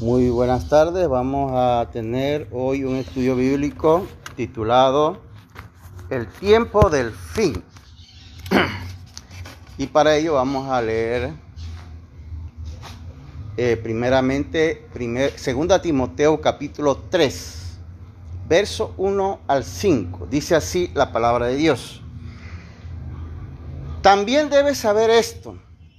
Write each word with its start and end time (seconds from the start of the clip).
Muy 0.00 0.30
buenas 0.30 0.68
tardes, 0.68 1.08
vamos 1.08 1.50
a 1.56 1.90
tener 1.90 2.46
hoy 2.52 2.84
un 2.84 2.94
estudio 2.94 3.34
bíblico 3.34 4.06
titulado 4.36 5.20
El 6.08 6.28
tiempo 6.28 6.88
del 6.88 7.10
fin. 7.10 7.64
y 9.76 9.88
para 9.88 10.14
ello 10.14 10.34
vamos 10.34 10.70
a 10.70 10.80
leer 10.80 11.32
eh, 13.56 13.76
primeramente 13.76 14.86
primer, 14.92 15.32
2 15.32 15.82
Timoteo 15.82 16.40
capítulo 16.40 16.98
3, 17.10 17.78
verso 18.48 18.94
1 18.98 19.40
al 19.48 19.64
5. 19.64 20.28
Dice 20.30 20.54
así 20.54 20.92
la 20.94 21.10
palabra 21.10 21.46
de 21.46 21.56
Dios. 21.56 22.02
También 24.00 24.48
debes 24.48 24.78
saber 24.78 25.10
esto, 25.10 25.58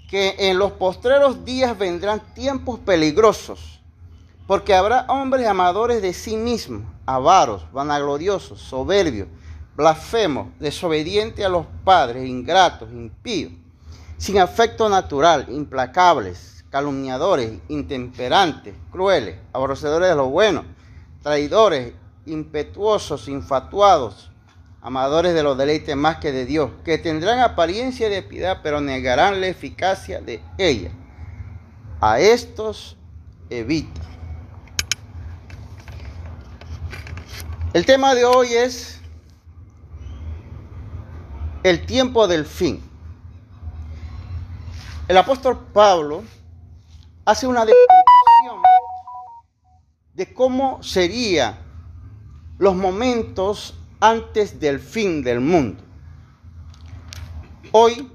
que 0.10 0.36
en 0.40 0.58
los 0.58 0.72
postreros 0.72 1.44
días 1.44 1.78
vendrán 1.78 2.22
tiempos 2.34 2.80
peligrosos 2.80 3.79
porque 4.50 4.74
habrá 4.74 5.06
hombres 5.10 5.46
amadores 5.46 6.02
de 6.02 6.12
sí 6.12 6.36
mismos, 6.36 6.82
avaros, 7.06 7.72
vanagloriosos, 7.72 8.60
soberbios, 8.60 9.28
blasfemos, 9.76 10.48
desobedientes 10.58 11.46
a 11.46 11.50
los 11.50 11.68
padres, 11.84 12.28
ingratos, 12.28 12.90
impíos, 12.92 13.52
sin 14.18 14.40
afecto 14.40 14.90
natural, 14.90 15.46
implacables, 15.50 16.66
calumniadores, 16.72 17.60
intemperantes, 17.68 18.74
crueles, 18.92 19.36
aborrecedores 19.54 20.10
de 20.10 20.16
lo 20.16 20.30
bueno, 20.30 20.66
traidores, 21.22 21.94
impetuosos, 22.26 23.28
infatuados, 23.28 24.32
amadores 24.82 25.36
de 25.36 25.44
los 25.44 25.60
deleites 25.60 25.96
más 25.96 26.18
que 26.18 26.32
de 26.32 26.48
Dios, 26.48 26.72
que 26.84 26.98
tendrán 26.98 27.38
apariencia 27.38 28.10
de 28.10 28.24
piedad, 28.24 28.62
pero 28.64 28.82
negarán 28.82 29.42
la 29.42 29.48
eficacia 29.48 30.22
de 30.22 30.42
ella. 30.58 30.90
A 32.02 32.20
estos 32.20 32.98
evita. 33.52 33.99
El 37.72 37.86
tema 37.86 38.16
de 38.16 38.26
hoy 38.26 38.48
es 38.54 39.00
el 41.62 41.86
tiempo 41.86 42.28
del 42.28 42.48
fin. 42.48 42.82
El 45.08 45.16
apóstol 45.16 45.68
Pablo 45.72 46.24
hace 47.26 47.46
una 47.46 47.66
descripción 47.66 48.64
de 50.16 50.34
cómo 50.34 50.82
serían 50.82 51.60
los 52.58 52.74
momentos 52.74 53.76
antes 54.00 54.60
del 54.60 54.80
fin 54.80 55.22
del 55.22 55.40
mundo. 55.40 55.84
Hoy, 57.72 58.12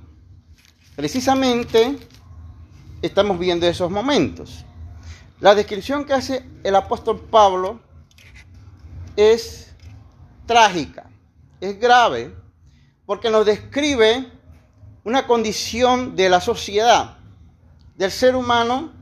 precisamente, 0.97 1.97
estamos 3.03 3.39
viendo 3.39 3.69
esos 3.69 3.89
momentos. 3.89 4.65
La 5.39 5.55
descripción 5.55 6.05
que 6.05 6.15
hace 6.15 6.45
el 6.65 6.75
apóstol 6.75 7.21
Pablo 7.31 7.84
es 9.17 9.75
trágica, 10.47 11.11
es 11.61 11.79
grave, 11.79 12.35
porque 13.07 13.31
nos 13.31 13.47
describe 13.47 14.31
una 15.05 15.27
condición 15.27 16.17
de 16.17 16.29
la 16.29 16.41
sociedad, 16.41 17.19
del 17.97 18.11
ser 18.11 18.37
humano, 18.37 18.93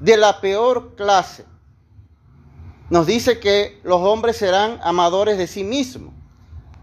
de 0.00 0.16
la 0.16 0.40
peor 0.40 0.94
clase. 0.94 1.44
Nos 2.88 3.06
dice 3.06 3.40
que 3.40 3.80
los 3.82 4.00
hombres 4.00 4.36
serán 4.36 4.78
amadores 4.82 5.38
de 5.38 5.46
sí 5.46 5.64
mismos. 5.64 6.14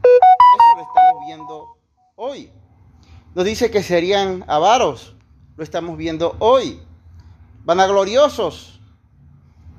Eso 0.03 0.75
lo 0.75 0.81
estamos 0.81 1.25
viendo 1.25 1.77
hoy. 2.15 2.51
Nos 3.33 3.45
dice 3.45 3.71
que 3.71 3.81
serían 3.81 4.43
avaros. 4.47 5.15
Lo 5.55 5.63
estamos 5.63 5.97
viendo 5.97 6.35
hoy. 6.39 6.81
Vanagloriosos 7.63 8.72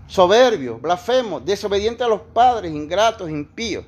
soberbios, 0.06 0.80
blasfemos, 0.80 1.44
desobedientes 1.44 2.06
a 2.06 2.08
los 2.08 2.20
padres, 2.20 2.72
ingratos, 2.72 3.30
impíos. 3.30 3.84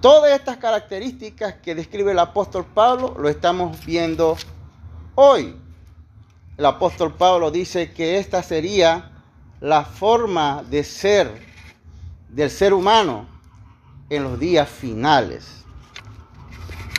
Todas 0.00 0.32
estas 0.32 0.58
características 0.58 1.54
que 1.54 1.74
describe 1.74 2.12
el 2.12 2.18
apóstol 2.20 2.64
Pablo 2.64 3.16
lo 3.18 3.28
estamos 3.28 3.84
viendo 3.84 4.36
hoy. 5.16 5.56
El 6.56 6.66
apóstol 6.66 7.14
Pablo 7.14 7.50
dice 7.50 7.92
que 7.92 8.18
esta 8.18 8.42
sería 8.42 9.10
la 9.60 9.84
forma 9.84 10.62
de 10.62 10.84
ser 10.84 11.48
del 12.28 12.50
ser 12.50 12.74
humano 12.74 13.26
en 14.10 14.22
los 14.22 14.38
días 14.38 14.68
finales. 14.68 15.64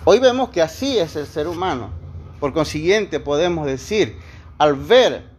Hoy 0.03 0.19
vemos 0.19 0.50
que 0.50 0.62
así 0.62 0.97
es 0.97 1.16
el 1.16 1.28
ser 1.28 1.47
humano. 1.47 1.91
Por 2.39 2.53
consiguiente 2.53 3.19
podemos 3.19 3.66
decir, 3.66 4.18
al 4.57 4.75
ver, 4.75 5.29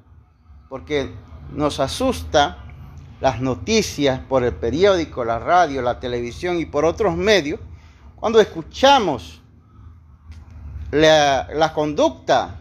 porque 0.68 1.12
nos 1.52 1.80
asusta 1.80 2.58
las 3.20 3.40
noticias 3.40 4.20
por 4.20 4.44
el 4.44 4.54
periódico, 4.54 5.24
la 5.24 5.38
radio, 5.38 5.82
la 5.82 6.00
televisión 6.00 6.58
y 6.58 6.64
por 6.64 6.84
otros 6.84 7.16
medios, 7.16 7.60
cuando 8.16 8.40
escuchamos 8.40 9.40
la, 10.90 11.72
conducta 11.74 12.60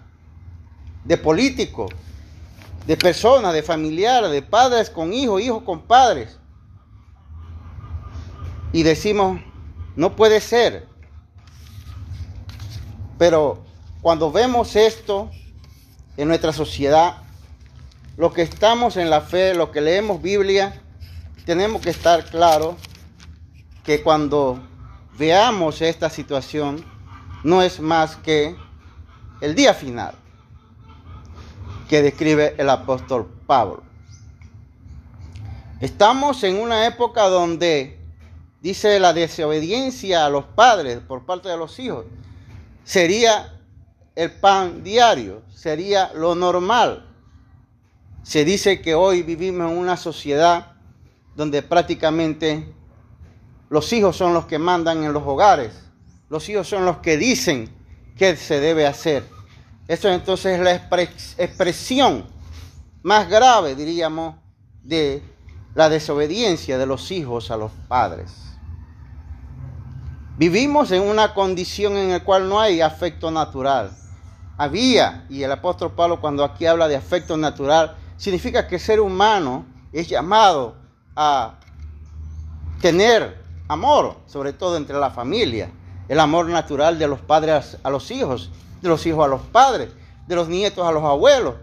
de 1.03 1.17
políticos, 1.17 1.91
de 2.85 2.97
personas, 2.97 3.53
de 3.53 3.63
familiares, 3.63 4.31
de 4.31 4.41
padres 4.41 4.89
con 4.89 5.13
hijos, 5.13 5.41
hijos 5.41 5.63
con 5.63 5.81
padres, 5.81 6.38
y 8.71 8.83
decimos, 8.83 9.41
no 9.95 10.16
puede 10.16 10.41
ser. 10.41 10.88
Pero 13.17 13.63
cuando 14.01 14.31
vemos 14.31 14.75
esto 14.75 15.29
en 16.17 16.27
nuestra 16.27 16.53
sociedad, 16.53 17.23
los 18.19 18.34
que 18.34 18.41
estamos 18.41 18.97
en 18.97 19.09
la 19.09 19.22
fe, 19.22 19.53
los 19.53 19.69
que 19.69 19.80
leemos 19.80 20.22
Biblia, 20.22 20.81
tenemos 21.46 21.81
que 21.81 21.90
estar 21.90 22.25
claros 22.25 22.75
que 23.85 24.03
cuando 24.03 24.59
veamos 25.18 25.81
esta 25.81 26.09
situación, 26.09 26.84
no 27.46 27.62
es 27.62 27.80
más 27.80 28.18
que 28.18 28.57
el 29.40 29.56
día 29.56 29.74
final 29.74 30.16
que 31.88 32.02
describe 32.02 32.56
el 32.57 32.69
apóstol 32.69 33.25
Pablo. 33.47 33.84
Estamos 35.80 36.44
en 36.44 36.59
una 36.59 36.88
época 36.88 37.30
donde 37.30 38.01
dice 38.62 39.00
la 39.00 39.13
desobediencia 39.13 40.25
a 40.25 40.30
los 40.30 40.44
padres 40.44 41.00
por 41.00 41.25
parte 41.25 41.47
de 41.47 41.56
los 41.56 41.80
hijos 41.80 42.06
sería 42.84 43.57
el 44.16 44.30
pan 44.31 44.84
diario, 44.84 45.41
sería 45.50 46.12
lo 46.13 46.36
normal. 46.36 47.08
Se 48.24 48.46
dice 48.46 48.81
que 48.81 48.96
hoy 48.96 49.24
vivimos 49.24 49.72
en 49.72 49.78
una 49.78 49.97
sociedad 49.97 50.74
donde 51.35 51.62
prácticamente 51.62 52.74
los 53.69 53.91
hijos 53.94 54.16
son 54.18 54.34
los 54.34 54.46
que 54.46 54.59
mandan 54.59 55.03
en 55.03 55.13
los 55.13 55.24
hogares, 55.24 55.72
los 56.30 56.47
hijos 56.50 56.68
son 56.68 56.85
los 56.85 56.97
que 56.97 57.18
dicen 57.18 57.69
qué 58.16 58.35
se 58.35 58.59
debe 58.59 58.85
hacer. 58.85 59.24
Eso 59.88 60.09
entonces 60.09 60.59
es 60.59 60.63
la 60.63 60.75
expresión 60.75 62.25
más 63.02 63.30
grave, 63.30 63.75
diríamos, 63.75 64.36
de 64.84 65.24
la 65.74 65.90
desobediencia 65.90 66.78
de 66.78 66.86
los 66.86 67.12
hijos 67.12 67.51
a 67.51 67.57
los 67.57 67.72
padres. 67.88 68.31
Vivimos 70.38 70.91
en 70.91 71.01
una 71.01 71.34
condición 71.34 71.97
en 71.97 72.12
la 72.12 72.24
cual 72.24 72.47
no 72.47 72.59
hay 72.59 72.81
afecto 72.81 73.31
natural. 73.31 73.91
Había, 74.57 75.25
y 75.30 75.44
el 75.44 75.51
apóstol 75.51 75.94
Pablo 75.94 76.22
cuando 76.22 76.44
aquí 76.44 76.66
habla 76.66 76.88
de 76.88 76.96
afecto 76.96 77.38
natural, 77.38 77.96
significa 78.19 78.68
que 78.68 78.75
el 78.75 78.81
ser 78.81 79.00
humano 79.00 79.66
es 79.94 80.07
llamado 80.09 80.75
a 81.16 81.57
tener 82.81 83.41
amor, 83.68 84.18
sobre 84.28 84.52
todo 84.53 84.78
entre 84.78 85.00
la 85.00 85.09
familia, 85.09 85.72
el 86.09 86.19
amor 86.19 86.47
natural 86.47 87.00
de 87.00 87.07
los 87.07 87.22
padres 87.22 87.78
a 87.81 87.90
los 87.90 88.12
hijos, 88.12 88.52
de 88.81 88.90
los 88.90 89.06
hijos 89.06 89.25
a 89.25 89.30
los 89.30 89.41
padres, 89.41 89.90
de 90.28 90.35
los 90.35 90.50
nietos 90.50 90.85
a 90.85 90.91
los 90.91 91.03
abuelos, 91.03 91.56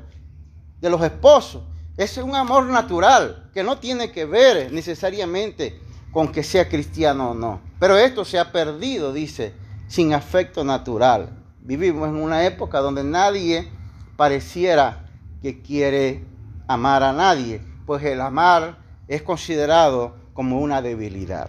de 0.80 0.88
los 0.90 1.02
esposos. 1.02 1.62
Es 1.98 2.16
un 2.16 2.34
amor 2.34 2.64
natural 2.66 3.50
que 3.52 3.62
no 3.62 3.78
tiene 3.78 4.10
que 4.10 4.24
ver 4.24 4.72
necesariamente 4.72 5.78
con 6.10 6.32
que 6.32 6.42
sea 6.42 6.68
cristiano 6.68 7.32
o 7.32 7.34
no. 7.34 7.60
Pero 7.78 7.98
esto 7.98 8.24
se 8.24 8.38
ha 8.38 8.50
perdido, 8.50 9.12
dice, 9.12 9.54
sin 9.88 10.14
afecto 10.14 10.64
natural. 10.64 11.30
Vivimos 11.60 12.08
en 12.08 12.16
una 12.16 12.46
época 12.46 12.80
donde 12.80 13.04
nadie 13.04 13.70
pareciera 14.16 15.10
que 15.42 15.60
quiere 15.60 16.35
amar 16.66 17.02
a 17.02 17.12
nadie, 17.12 17.60
pues 17.86 18.02
el 18.04 18.20
amar 18.20 18.78
es 19.08 19.22
considerado 19.22 20.16
como 20.34 20.60
una 20.60 20.82
debilidad. 20.82 21.46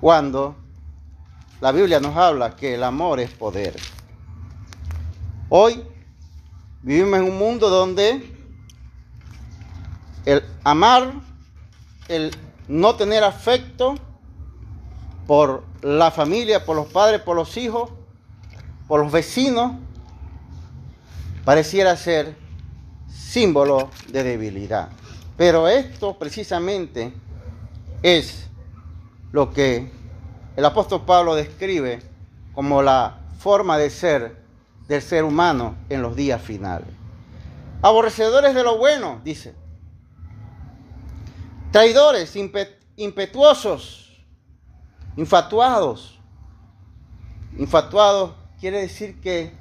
Cuando 0.00 0.56
la 1.60 1.72
Biblia 1.72 2.00
nos 2.00 2.16
habla 2.16 2.56
que 2.56 2.74
el 2.74 2.82
amor 2.82 3.20
es 3.20 3.30
poder. 3.30 3.76
Hoy 5.48 5.82
vivimos 6.82 7.20
en 7.20 7.24
un 7.26 7.38
mundo 7.38 7.70
donde 7.70 8.36
el 10.24 10.44
amar, 10.64 11.12
el 12.08 12.36
no 12.68 12.96
tener 12.96 13.22
afecto 13.22 13.94
por 15.26 15.64
la 15.82 16.10
familia, 16.10 16.64
por 16.64 16.76
los 16.76 16.86
padres, 16.86 17.20
por 17.20 17.36
los 17.36 17.56
hijos, 17.56 17.90
por 18.88 19.00
los 19.00 19.12
vecinos, 19.12 19.72
pareciera 21.44 21.96
ser 21.96 22.41
símbolo 23.08 23.90
de 24.08 24.22
debilidad. 24.22 24.88
Pero 25.36 25.68
esto 25.68 26.18
precisamente 26.18 27.12
es 28.02 28.48
lo 29.32 29.52
que 29.52 29.90
el 30.56 30.64
apóstol 30.64 31.04
Pablo 31.06 31.34
describe 31.34 32.02
como 32.54 32.82
la 32.82 33.18
forma 33.38 33.78
de 33.78 33.90
ser 33.90 34.42
del 34.88 35.00
ser 35.00 35.24
humano 35.24 35.76
en 35.88 36.02
los 36.02 36.14
días 36.14 36.42
finales. 36.42 36.88
Aborrecedores 37.80 38.54
de 38.54 38.62
lo 38.62 38.78
bueno, 38.78 39.20
dice. 39.24 39.54
Traidores, 41.70 42.36
impetuosos, 42.96 44.22
infatuados. 45.16 46.20
Infatuados 47.56 48.32
quiere 48.60 48.82
decir 48.82 49.20
que 49.20 49.52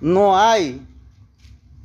no 0.00 0.36
hay 0.36 0.86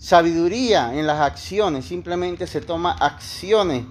sabiduría 0.01 0.97
en 0.97 1.05
las 1.05 1.21
acciones, 1.21 1.85
simplemente 1.85 2.47
se 2.47 2.59
toma 2.59 2.93
acciones 2.93 3.85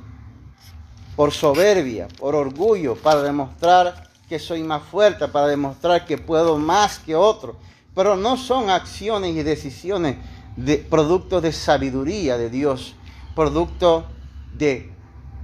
por 1.15 1.31
soberbia, 1.31 2.09
por 2.19 2.35
orgullo, 2.35 2.97
para 2.97 3.23
demostrar 3.23 4.11
que 4.29 4.41
soy 4.41 4.65
más 4.65 4.83
fuerte, 4.83 5.29
para 5.29 5.47
demostrar 5.47 6.05
que 6.05 6.19
puedo 6.19 6.59
más 6.59 6.99
que 6.99 7.15
otro. 7.15 7.57
Pero 7.95 8.17
no 8.17 8.37
son 8.37 8.71
acciones 8.71 9.37
y 9.37 9.45
decisiones 9.45 10.17
de 10.57 10.79
producto 10.79 11.41
de 11.41 11.53
sabiduría 11.53 12.37
de 12.37 12.51
Dios, 12.51 12.97
producto 13.37 14.05
de 14.53 14.91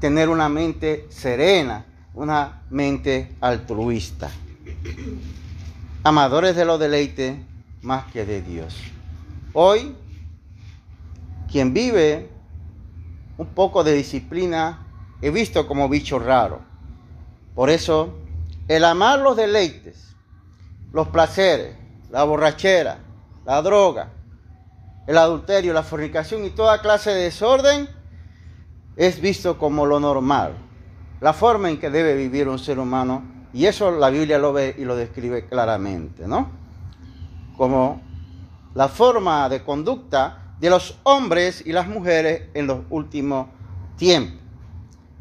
tener 0.00 0.28
una 0.28 0.48
mente 0.48 1.06
serena, 1.10 1.86
una 2.12 2.62
mente 2.70 3.36
altruista. 3.40 4.30
Amadores 6.02 6.56
de 6.56 6.64
los 6.64 6.80
deleites 6.80 7.36
más 7.82 8.06
que 8.12 8.24
de 8.26 8.42
Dios. 8.42 8.76
Hoy, 9.52 9.94
quien 11.56 11.72
vive 11.72 12.28
un 13.38 13.46
poco 13.46 13.82
de 13.82 13.94
disciplina 13.94 14.86
he 15.22 15.30
visto 15.30 15.66
como 15.66 15.88
bicho 15.88 16.18
raro. 16.18 16.60
Por 17.54 17.70
eso, 17.70 18.12
el 18.68 18.84
amar 18.84 19.20
los 19.20 19.38
deleites, 19.38 20.14
los 20.92 21.08
placeres, 21.08 21.74
la 22.10 22.24
borrachera, 22.24 22.98
la 23.46 23.62
droga, 23.62 24.10
el 25.06 25.16
adulterio, 25.16 25.72
la 25.72 25.82
fornicación 25.82 26.44
y 26.44 26.50
toda 26.50 26.82
clase 26.82 27.08
de 27.12 27.22
desorden 27.22 27.88
es 28.96 29.18
visto 29.22 29.56
como 29.56 29.86
lo 29.86 29.98
normal, 29.98 30.52
la 31.22 31.32
forma 31.32 31.70
en 31.70 31.80
que 31.80 31.88
debe 31.88 32.14
vivir 32.16 32.48
un 32.48 32.58
ser 32.58 32.78
humano. 32.78 33.22
Y 33.54 33.64
eso 33.64 33.92
la 33.92 34.10
Biblia 34.10 34.38
lo 34.38 34.52
ve 34.52 34.74
y 34.76 34.84
lo 34.84 34.94
describe 34.94 35.46
claramente, 35.46 36.28
¿no? 36.28 36.50
Como 37.56 38.02
la 38.74 38.88
forma 38.88 39.48
de 39.48 39.64
conducta 39.64 40.42
de 40.60 40.70
los 40.70 40.98
hombres 41.02 41.62
y 41.64 41.72
las 41.72 41.88
mujeres 41.88 42.48
en 42.54 42.66
los 42.66 42.80
últimos 42.90 43.48
tiempos. 43.96 44.40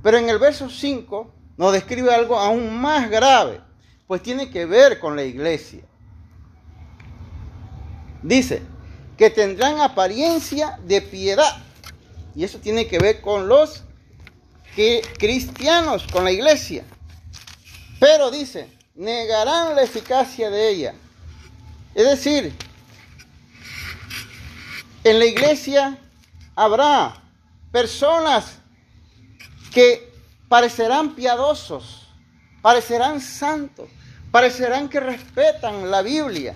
Pero 0.01 0.17
en 0.17 0.29
el 0.29 0.37
verso 0.37 0.69
5 0.69 1.33
nos 1.57 1.73
describe 1.73 2.13
algo 2.13 2.37
aún 2.37 2.79
más 2.79 3.09
grave, 3.09 3.61
pues 4.07 4.21
tiene 4.21 4.49
que 4.49 4.65
ver 4.65 4.99
con 4.99 5.15
la 5.15 5.23
iglesia. 5.23 5.83
Dice 8.21 8.61
que 9.17 9.29
tendrán 9.29 9.79
apariencia 9.79 10.79
de 10.83 11.01
piedad. 11.01 11.63
Y 12.35 12.43
eso 12.43 12.59
tiene 12.59 12.87
que 12.87 12.99
ver 12.99 13.21
con 13.21 13.47
los 13.47 13.83
que, 14.75 15.01
cristianos, 15.17 16.05
con 16.11 16.25
la 16.25 16.31
iglesia. 16.31 16.83
Pero 17.99 18.29
dice, 18.29 18.67
negarán 18.93 19.75
la 19.75 19.83
eficacia 19.83 20.49
de 20.49 20.69
ella. 20.69 20.93
Es 21.93 22.05
decir, 22.05 22.53
en 25.05 25.19
la 25.19 25.25
iglesia 25.25 25.99
habrá 26.55 27.13
personas 27.71 28.57
que 29.71 30.11
parecerán 30.49 31.13
piadosos, 31.13 32.07
parecerán 32.63 33.21
santos, 33.21 33.87
parecerán 34.31 34.89
que 34.89 34.99
respetan 34.99 35.91
la 35.91 36.01
Biblia, 36.01 36.55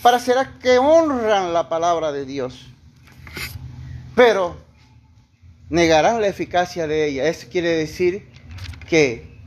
parecerá 0.00 0.58
que 0.58 0.78
honran 0.78 1.52
la 1.52 1.68
palabra 1.68 2.12
de 2.12 2.24
Dios, 2.24 2.64
pero 4.16 4.56
negarán 5.68 6.22
la 6.22 6.28
eficacia 6.28 6.86
de 6.86 7.08
ella. 7.08 7.28
Eso 7.28 7.48
quiere 7.50 7.76
decir 7.76 8.26
que 8.88 9.38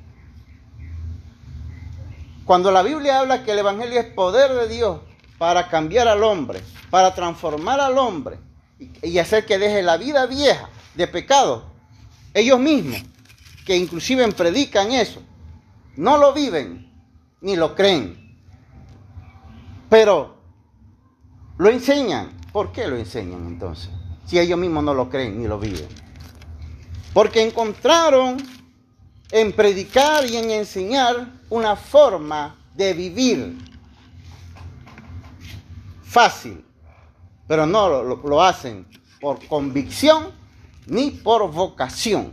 cuando 2.46 2.72
la 2.72 2.84
Biblia 2.84 3.22
habla 3.22 3.44
que 3.44 3.54
el 3.54 3.60
Evangelio 3.60 4.00
es 4.00 4.06
poder 4.06 4.54
de 4.54 4.68
Dios 4.68 5.00
para 5.40 5.68
cambiar 5.68 6.08
al 6.08 6.24
hombre, 6.24 6.62
para 6.96 7.14
transformar 7.14 7.82
al 7.82 7.98
hombre 7.98 8.40
y 9.02 9.18
hacer 9.18 9.46
que 9.46 9.58
deje 9.58 9.84
la 9.84 9.98
vida 9.98 10.28
vieja 10.28 10.70
de 10.94 11.06
pecado, 11.08 11.66
ellos 12.34 12.58
mismos, 12.58 13.04
que 13.66 13.76
inclusive 13.76 14.26
predican 14.32 14.94
eso, 14.94 15.22
no 15.98 16.18
lo 16.18 16.32
viven 16.32 16.90
ni 17.42 17.58
lo 17.58 17.76
creen. 17.76 18.40
Pero 19.90 20.38
lo 21.58 21.70
enseñan. 21.70 22.32
¿Por 22.54 22.72
qué 22.72 22.88
lo 22.88 22.96
enseñan 22.96 23.46
entonces? 23.46 23.90
Si 24.26 24.40
ellos 24.40 24.58
mismos 24.58 24.86
no 24.86 24.94
lo 24.94 25.10
creen 25.10 25.38
ni 25.38 25.50
lo 25.50 25.60
viven. 25.60 25.90
Porque 27.14 27.46
encontraron 27.46 28.38
en 29.32 29.52
predicar 29.52 30.26
y 30.26 30.38
en 30.38 30.50
enseñar 30.50 31.28
una 31.50 31.76
forma 31.76 32.56
de 32.74 32.94
vivir 32.94 33.58
fácil, 36.02 36.65
pero 37.48 37.66
no 37.66 38.04
lo, 38.04 38.42
hacen 38.42 38.86
por 39.20 39.46
convicción 39.48 40.32
ni 40.88 41.12
por 41.12 41.52
vocación. 41.52 42.30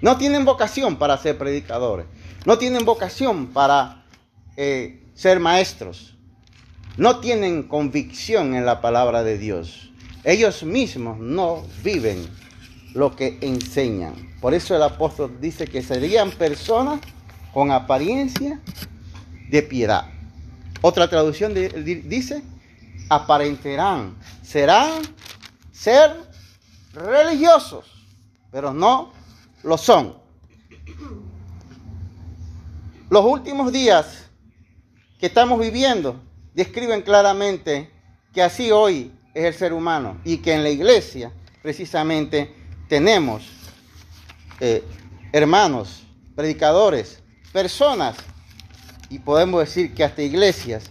No 0.00 0.16
tienen 0.16 0.44
vocación 0.44 0.96
para 0.96 1.16
ser 1.18 1.38
predicadores. 1.38 2.06
No 2.44 2.58
tienen 2.58 2.84
vocación 2.84 3.48
para 3.48 4.04
eh, 4.56 5.04
ser 5.14 5.40
maestros. 5.40 6.14
No 6.96 7.20
tienen 7.20 7.64
convicción 7.64 8.54
en 8.54 8.66
la 8.66 8.80
palabra 8.80 9.22
de 9.22 9.38
Dios. 9.38 9.90
Ellos 10.24 10.62
mismos 10.62 11.18
no 11.18 11.64
viven 11.82 12.26
lo 12.94 13.14
que 13.14 13.38
enseñan. 13.40 14.14
Por 14.40 14.54
eso 14.54 14.74
el 14.74 14.82
apóstol 14.82 15.38
dice 15.40 15.66
que 15.66 15.82
serían 15.82 16.30
personas 16.30 17.00
con 17.52 17.70
apariencia 17.70 18.60
de 19.48 19.62
piedad. 19.62 20.06
Otra 20.82 21.08
traducción 21.08 21.54
dice, 21.54 22.42
aparentarán, 23.08 24.16
serán 24.42 25.02
ser 25.72 26.14
religiosos, 26.92 27.84
pero 28.50 28.72
no 28.72 29.12
lo 29.62 29.78
son. 29.78 30.16
Los 33.08 33.24
últimos 33.24 33.72
días 33.72 34.28
que 35.18 35.26
estamos 35.26 35.60
viviendo 35.60 36.20
describen 36.54 37.02
claramente 37.02 37.90
que 38.32 38.42
así 38.42 38.70
hoy 38.70 39.12
es 39.34 39.44
el 39.44 39.54
ser 39.54 39.72
humano 39.72 40.18
y 40.24 40.38
que 40.38 40.54
en 40.54 40.62
la 40.62 40.70
iglesia 40.70 41.32
precisamente 41.62 42.54
tenemos 42.88 43.44
eh, 44.60 44.82
hermanos, 45.32 46.04
predicadores, 46.34 47.22
personas 47.52 48.16
y 49.10 49.18
podemos 49.18 49.60
decir 49.60 49.94
que 49.94 50.04
hasta 50.04 50.22
iglesias 50.22 50.84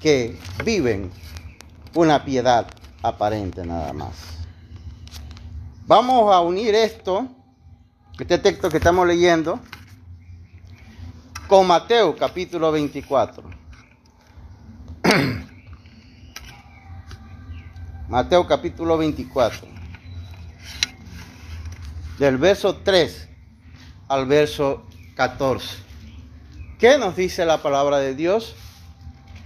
que 0.00 0.38
viven 0.64 1.10
una 1.94 2.24
piedad 2.24 2.66
aparente 3.02 3.64
nada 3.64 3.92
más. 3.92 4.38
Vamos 5.86 6.32
a 6.32 6.40
unir 6.40 6.74
esto, 6.74 7.26
este 8.18 8.38
texto 8.38 8.68
que 8.68 8.76
estamos 8.76 9.06
leyendo, 9.06 9.58
con 11.48 11.66
Mateo 11.66 12.16
capítulo 12.16 12.70
24. 12.70 13.42
Mateo 18.08 18.46
capítulo 18.46 18.96
24. 18.96 19.66
Del 22.18 22.38
verso 22.38 22.76
3 22.76 23.28
al 24.08 24.26
verso 24.26 24.86
14. 25.16 25.78
¿Qué 26.78 26.98
nos 26.98 27.16
dice 27.16 27.44
la 27.44 27.62
palabra 27.62 27.98
de 27.98 28.14
Dios 28.14 28.54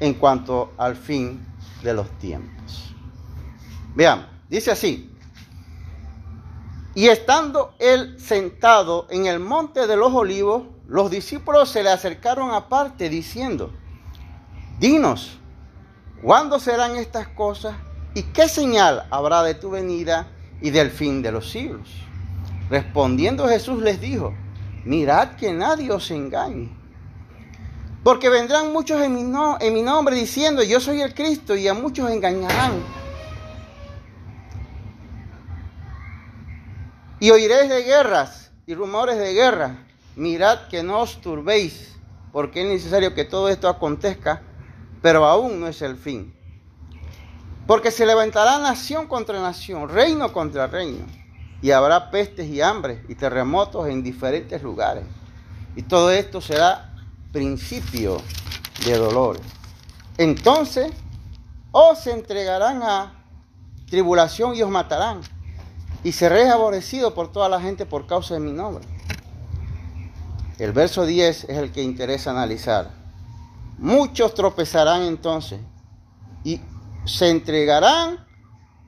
en 0.01 0.15
cuanto 0.15 0.75
al 0.77 0.97
fin 0.97 1.54
de 1.85 1.95
los 1.95 2.11
tiempos? 2.19 2.93
Veamos, 3.95 4.27
dice 4.49 4.73
así. 4.73 5.11
Y 6.97 7.09
estando 7.09 7.75
él 7.79 8.19
sentado 8.19 9.07
en 9.11 9.27
el 9.27 9.39
monte 9.39 9.87
de 9.87 9.97
los 9.97 10.13
olivos, 10.13 10.65
los 10.87 11.11
discípulos 11.11 11.71
se 11.71 11.83
le 11.83 11.91
acercaron 11.91 12.53
aparte 12.53 13.09
diciendo, 13.09 13.73
dinos, 14.79 15.39
¿cuándo 16.23 16.59
serán 16.59 16.97
estas 16.97 17.29
cosas? 17.29 17.75
¿Y 18.15 18.23
qué 18.23 18.49
señal 18.49 19.07
habrá 19.11 19.43
de 19.43 19.55
tu 19.55 19.71
venida 19.71 20.29
y 20.61 20.71
del 20.71 20.91
fin 20.91 21.21
de 21.21 21.33
los 21.33 21.51
siglos? 21.51 21.89
Respondiendo 22.71 23.49
Jesús 23.49 23.83
les 23.83 24.01
dijo, 24.01 24.35
mirad 24.85 25.37
que 25.37 25.53
nadie 25.53 25.91
os 25.91 26.11
engañe. 26.11 26.84
Porque 28.05 28.29
vendrán 28.29 28.71
muchos 28.71 29.01
en 29.01 29.15
mi, 29.15 29.83
nombre 29.83 30.15
diciendo, 30.15 30.63
yo 30.63 30.79
soy 30.79 31.01
el 31.01 31.15
Cristo, 31.15 31.57
y 31.57 31.67
a 31.67 31.73
muchos 31.73 32.11
engañarán. 32.11 32.85
Y 37.19 37.31
oiréis 37.31 37.71
de 37.71 37.83
guerras 37.83 38.53
y 38.67 38.75
rumores 38.75 39.17
de 39.17 39.33
guerra. 39.33 39.79
Mirad 40.17 40.69
que 40.69 40.83
no 40.83 41.01
os 41.01 41.23
turbéis, 41.23 41.97
porque 42.31 42.61
es 42.61 42.69
necesario 42.69 43.15
que 43.15 43.25
todo 43.25 43.49
esto 43.49 43.71
acontezca, 43.71 44.43
pero 45.01 45.25
aún 45.25 45.59
no 45.59 45.67
es 45.67 45.81
el 45.81 45.97
fin. 45.97 46.35
Porque 47.67 47.91
se 47.91 48.05
levantará 48.05 48.59
nación 48.59 49.07
contra 49.07 49.41
nación, 49.41 49.89
reino 49.89 50.31
contra 50.31 50.67
reino, 50.67 51.07
y 51.63 51.71
habrá 51.71 52.11
pestes 52.11 52.51
y 52.51 52.61
hambre 52.61 53.03
y 53.09 53.15
terremotos 53.15 53.89
en 53.89 54.03
diferentes 54.03 54.63
lugares. 54.63 55.05
Y 55.75 55.83
todo 55.83 56.11
esto 56.11 56.43
será 56.43 56.94
principio 57.35 58.19
de 58.87 58.97
dolores. 58.97 59.43
Entonces 60.19 60.93
os 61.73 62.07
entregarán 62.07 62.81
a 62.85 63.25
tribulación 63.91 64.55
y 64.55 64.63
os 64.63 64.71
matarán, 64.71 65.21
y 66.05 66.13
seréis 66.13 66.49
aborrecidos 66.49 67.13
por 67.13 67.33
toda 67.33 67.49
la 67.49 67.61
gente 67.61 67.87
por 67.87 68.07
causa 68.07 68.35
de 68.35 68.41
mi 68.41 68.53
nombre. 68.53 68.85
El 70.61 70.73
verso 70.73 71.05
10 71.05 71.45
es 71.45 71.59
el 71.59 71.73
que 71.73 71.83
interesa 71.83 72.31
analizar. 72.31 72.93
Muchos 73.79 74.33
tropezarán 74.35 75.03
entonces 75.03 75.59
y 76.45 76.61
se 77.05 77.31
entregarán 77.31 78.25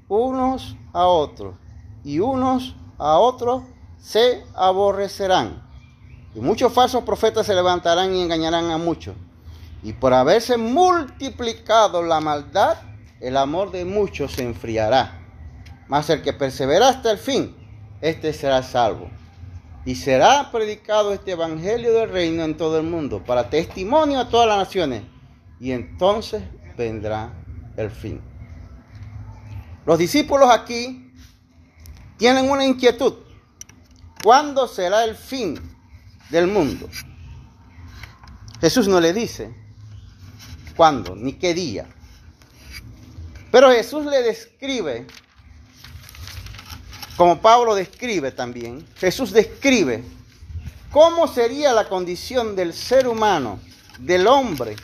unos 0.08 0.76
a 0.92 1.06
otros 1.06 1.56
y 2.04 2.20
unos 2.20 2.76
a 2.96 3.18
otros 3.18 3.64
se 3.98 4.44
aborrecerán. 4.54 5.65
Y 6.36 6.40
muchos 6.40 6.70
falsos 6.70 7.02
profetas 7.02 7.46
se 7.46 7.54
levantarán 7.54 8.14
y 8.14 8.20
engañarán 8.20 8.70
a 8.70 8.76
muchos. 8.76 9.16
Y 9.82 9.94
por 9.94 10.12
haberse 10.12 10.58
multiplicado 10.58 12.02
la 12.02 12.20
maldad, 12.20 12.76
el 13.20 13.38
amor 13.38 13.70
de 13.70 13.86
muchos 13.86 14.32
se 14.32 14.42
enfriará. 14.42 15.18
Mas 15.88 16.10
el 16.10 16.20
que 16.20 16.34
persevera 16.34 16.90
hasta 16.90 17.10
el 17.10 17.16
fin, 17.16 17.56
este 18.02 18.34
será 18.34 18.62
salvo. 18.62 19.08
Y 19.86 19.94
será 19.94 20.50
predicado 20.52 21.14
este 21.14 21.30
evangelio 21.30 21.94
del 21.94 22.10
reino 22.10 22.44
en 22.44 22.58
todo 22.58 22.78
el 22.78 22.82
mundo, 22.84 23.24
para 23.24 23.48
testimonio 23.48 24.20
a 24.20 24.28
todas 24.28 24.46
las 24.46 24.58
naciones. 24.58 25.04
Y 25.58 25.72
entonces 25.72 26.42
vendrá 26.76 27.32
el 27.78 27.90
fin. 27.90 28.20
Los 29.86 29.96
discípulos 29.96 30.50
aquí 30.50 31.14
tienen 32.18 32.50
una 32.50 32.66
inquietud. 32.66 33.14
¿Cuándo 34.22 34.68
será 34.68 35.04
el 35.04 35.14
fin 35.14 35.75
del 36.30 36.46
mundo? 36.46 36.88
Jesús 38.60 38.88
no 38.88 39.00
le 39.00 39.12
dice 39.12 39.54
cuándo 40.76 41.14
ni 41.16 41.34
qué 41.34 41.54
día. 41.54 41.86
Pero 43.50 43.70
Jesús 43.70 44.04
le 44.06 44.22
describe, 44.22 45.06
como 47.16 47.40
Pablo 47.40 47.74
describe 47.74 48.32
también, 48.32 48.86
Jesús 48.96 49.32
describe 49.32 50.04
cómo 50.90 51.26
sería 51.26 51.72
la 51.72 51.88
condición 51.88 52.56
del 52.56 52.74
ser 52.74 53.08
humano, 53.08 53.60
del 53.98 54.26
hombre, 54.26 54.76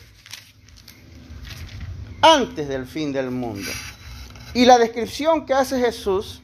antes 2.23 2.69
del 2.69 2.87
fin 2.87 3.13
del 3.13 3.31
mundo. 3.31 3.71
Y 4.55 4.65
la 4.65 4.79
descripción 4.79 5.45
que 5.45 5.55
hace 5.55 5.79
Jesús 5.81 6.43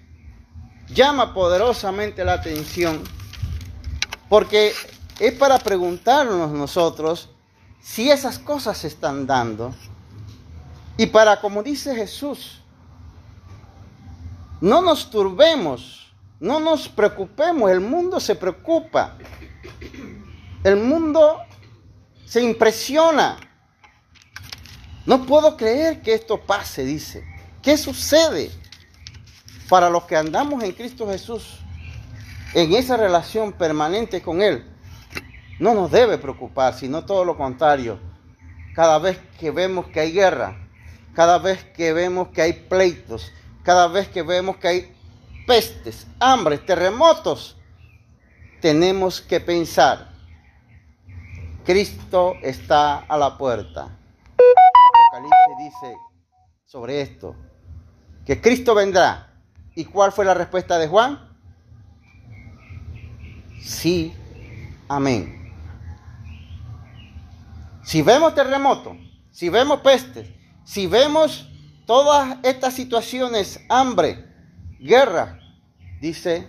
llama 0.89 1.35
poderosamente 1.35 2.25
la 2.25 2.35
atención 2.35 3.03
porque 4.29 4.73
es 5.19 5.33
para 5.35 5.59
preguntarnos 5.59 6.51
nosotros 6.51 7.31
si 7.81 8.11
esas 8.11 8.39
cosas 8.39 8.79
se 8.79 8.89
están 8.89 9.27
dando 9.27 9.75
y 10.97 11.07
para, 11.07 11.41
como 11.41 11.63
dice 11.63 11.95
Jesús, 11.95 12.61
no 14.61 14.83
nos 14.83 15.11
turbemos, 15.11 16.13
no 16.41 16.59
nos 16.59 16.89
preocupemos, 16.89 17.71
el 17.71 17.81
mundo 17.81 18.19
se 18.19 18.35
preocupa, 18.35 19.17
el 20.65 20.77
mundo 20.77 21.39
se 22.27 22.43
impresiona, 22.43 23.39
no 25.07 25.25
puedo 25.25 25.57
creer 25.57 26.03
que 26.03 26.15
esto 26.15 26.41
pase, 26.41 26.85
dice. 26.85 27.25
¿Qué 27.63 27.79
sucede 27.79 28.51
para 29.69 29.89
los 29.89 30.05
que 30.05 30.17
andamos 30.17 30.63
en 30.63 30.73
Cristo 30.73 31.09
Jesús? 31.09 31.61
En 32.55 32.73
esa 32.75 32.97
relación 32.97 33.53
permanente 33.53 34.23
con 34.23 34.43
Él. 34.43 34.65
No 35.59 35.75
nos 35.75 35.91
debe 35.91 36.19
preocupar, 36.19 36.75
sino 36.75 37.05
todo 37.05 37.25
lo 37.25 37.37
contrario. 37.37 37.99
Cada 38.75 38.99
vez 38.99 39.19
que 39.39 39.51
vemos 39.51 39.87
que 39.87 40.01
hay 40.01 40.13
guerra, 40.13 40.57
cada 41.15 41.39
vez 41.39 41.65
que 41.65 41.93
vemos 41.93 42.29
que 42.29 42.43
hay 42.43 42.53
pleitos, 42.53 43.33
cada 43.65 43.89
vez 43.89 44.09
que 44.09 44.23
vemos 44.23 44.57
que 44.57 44.69
hay 44.69 44.97
pestes, 45.47 46.07
hambres, 46.21 46.65
terremotos, 46.65 47.57
tenemos 48.61 49.21
que 49.21 49.41
pensar, 49.41 50.11
Cristo 51.65 52.35
está 52.43 52.99
a 52.99 53.17
la 53.17 53.37
puerta 53.37 53.99
dice 55.59 55.97
sobre 56.67 57.01
esto? 57.01 57.35
Que 58.25 58.41
Cristo 58.41 58.75
vendrá. 58.75 59.33
¿Y 59.75 59.85
cuál 59.85 60.13
fue 60.13 60.25
la 60.25 60.35
respuesta 60.35 60.79
de 60.79 60.89
Juan? 60.89 61.28
Sí, 63.61 64.15
amén. 64.89 65.53
Si 67.83 68.03
vemos 68.03 68.35
terremotos, 68.35 68.97
si 69.31 69.49
vemos 69.49 69.81
pestes, 69.81 70.29
si 70.65 70.87
vemos 70.87 71.49
todas 71.87 72.39
estas 72.43 72.75
situaciones, 72.75 73.61
hambre, 73.69 74.27
guerra, 74.79 75.39
dice, 76.01 76.49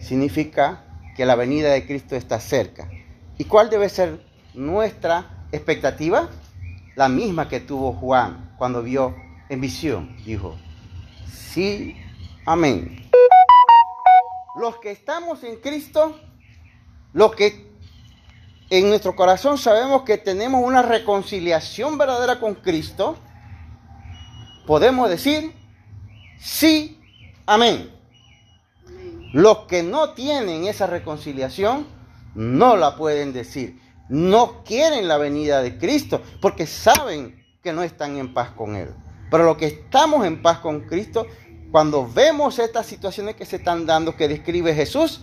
significa 0.00 0.84
que 1.16 1.24
la 1.24 1.34
venida 1.34 1.72
de 1.72 1.86
Cristo 1.86 2.16
está 2.16 2.38
cerca. 2.40 2.90
¿Y 3.38 3.44
cuál 3.44 3.70
debe 3.70 3.88
ser 3.88 4.20
nuestra 4.54 5.46
expectativa? 5.52 6.28
la 6.96 7.08
misma 7.10 7.48
que 7.48 7.60
tuvo 7.60 7.92
Juan 7.92 8.54
cuando 8.58 8.82
vio 8.82 9.14
en 9.48 9.60
visión. 9.60 10.16
Dijo, 10.24 10.56
sí, 11.30 11.94
amén. 12.44 13.05
Los 14.56 14.78
que 14.78 14.90
estamos 14.90 15.44
en 15.44 15.56
Cristo, 15.56 16.18
los 17.12 17.34
que 17.34 17.70
en 18.70 18.88
nuestro 18.88 19.14
corazón 19.14 19.58
sabemos 19.58 20.02
que 20.02 20.18
tenemos 20.18 20.62
una 20.64 20.82
reconciliación 20.82 21.98
verdadera 21.98 22.40
con 22.40 22.54
Cristo, 22.54 23.16
podemos 24.66 25.08
decir, 25.08 25.52
sí, 26.38 27.00
amén. 27.46 27.92
Los 29.32 29.60
que 29.66 29.82
no 29.82 30.14
tienen 30.14 30.66
esa 30.66 30.86
reconciliación, 30.86 31.86
no 32.34 32.76
la 32.76 32.96
pueden 32.96 33.32
decir 33.32 33.80
no 34.08 34.62
quieren 34.64 35.08
la 35.08 35.18
venida 35.18 35.62
de 35.62 35.78
Cristo 35.78 36.22
porque 36.40 36.66
saben 36.66 37.44
que 37.62 37.72
no 37.72 37.82
están 37.82 38.16
en 38.16 38.32
paz 38.32 38.50
con 38.50 38.76
Él. 38.76 38.90
Pero 39.30 39.44
lo 39.44 39.56
que 39.56 39.66
estamos 39.66 40.24
en 40.24 40.42
paz 40.42 40.58
con 40.58 40.82
Cristo, 40.82 41.26
cuando 41.76 42.10
vemos 42.10 42.58
estas 42.58 42.86
situaciones 42.86 43.36
que 43.36 43.44
se 43.44 43.56
están 43.56 43.84
dando, 43.84 44.16
que 44.16 44.28
describe 44.28 44.74
Jesús, 44.74 45.20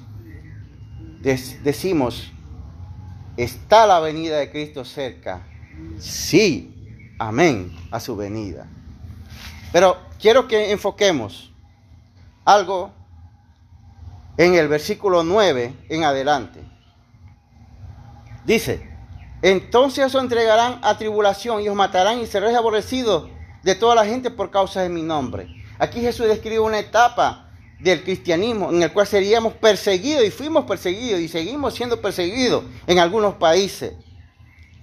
decimos, 1.64 2.32
¿está 3.36 3.88
la 3.88 4.00
venida 4.00 4.38
de 4.38 4.52
Cristo 4.52 4.86
cerca? 4.86 5.48
Sí, 5.98 7.16
amén 7.18 7.76
a 7.90 8.00
su 8.00 8.16
venida. 8.16 8.68
Pero 9.72 9.98
quiero 10.22 10.48
que 10.48 10.72
enfoquemos 10.72 11.52
algo 12.46 12.92
en 14.38 14.54
el 14.54 14.68
versículo 14.68 15.24
9 15.24 15.74
en 15.90 16.04
adelante. 16.04 16.60
Dice, 18.46 18.88
entonces 19.42 20.14
os 20.14 20.22
entregarán 20.22 20.82
a 20.84 21.00
tribulación 21.00 21.64
y 21.64 21.70
os 21.70 21.76
matarán 21.76 22.20
y 22.20 22.28
seréis 22.28 22.56
aborrecidos 22.56 23.32
de 23.64 23.74
toda 23.74 23.96
la 23.96 24.06
gente 24.06 24.30
por 24.30 24.52
causa 24.52 24.82
de 24.82 24.90
mi 24.90 25.02
nombre. 25.02 25.63
Aquí 25.80 26.02
Jesús 26.02 26.28
describe 26.28 26.60
una 26.60 26.80
etapa 26.80 27.50
del 27.80 28.04
cristianismo 28.04 28.72
en 28.72 28.82
el 28.82 28.94
cual 28.94 29.06
seríamos 29.06 29.54
perseguidos 29.54 30.24
y 30.24 30.32
fuimos 30.32 30.66
perseguidos 30.66 31.20
y 31.20 31.28
seguimos 31.28 31.74
siendo 31.74 32.02
perseguidos 32.02 32.64
en 32.88 33.00
algunos 33.00 33.36
países 33.36 33.94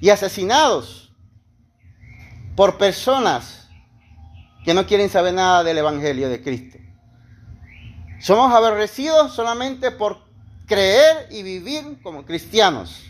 y 0.00 0.10
asesinados 0.10 1.12
por 2.56 2.76
personas 2.76 3.68
que 4.64 4.74
no 4.74 4.86
quieren 4.86 5.08
saber 5.08 5.32
nada 5.32 5.64
del 5.64 5.78
Evangelio 5.78 6.28
de 6.28 6.42
Cristo. 6.42 6.78
Somos 8.20 8.52
aborrecidos 8.52 9.34
solamente 9.34 9.90
por 9.90 10.18
creer 10.66 11.28
y 11.30 11.42
vivir 11.42 12.00
como 12.02 12.26
cristianos. 12.26 13.02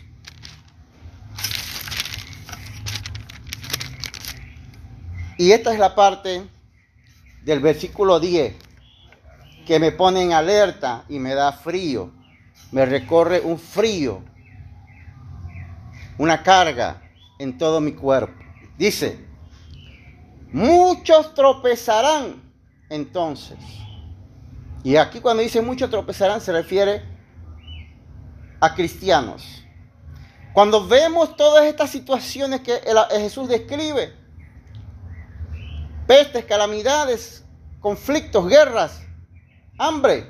Y 5.37 5.51
esta 5.51 5.73
es 5.73 5.79
la 5.79 5.95
parte 5.95 6.43
del 7.43 7.59
versículo 7.59 8.19
10 8.19 8.55
que 9.65 9.79
me 9.79 9.91
pone 9.91 10.23
en 10.23 10.33
alerta 10.33 11.05
y 11.07 11.19
me 11.19 11.33
da 11.33 11.51
frío. 11.51 12.11
Me 12.71 12.85
recorre 12.85 13.41
un 13.41 13.59
frío, 13.59 14.23
una 16.17 16.41
carga 16.41 17.01
en 17.37 17.57
todo 17.57 17.81
mi 17.81 17.93
cuerpo. 17.93 18.33
Dice, 18.77 19.19
muchos 20.51 21.33
tropezarán 21.33 22.41
entonces 22.89 23.57
Y 24.83 24.95
aquí 24.97 25.21
cuando 25.21 25.43
dice 25.43 25.61
muchos 25.61 25.89
tropezarán 25.89 26.41
se 26.41 26.51
refiere 26.51 27.03
a 28.59 28.73
cristianos. 28.75 29.63
Cuando 30.53 30.85
vemos 30.85 31.35
todas 31.35 31.65
estas 31.65 31.89
situaciones 31.89 32.61
que 32.61 32.81
Jesús 33.11 33.47
describe, 33.47 34.13
pestes, 36.07 36.45
calamidades, 36.45 37.45
conflictos, 37.79 38.47
guerras, 38.47 39.01
hambre, 39.77 40.25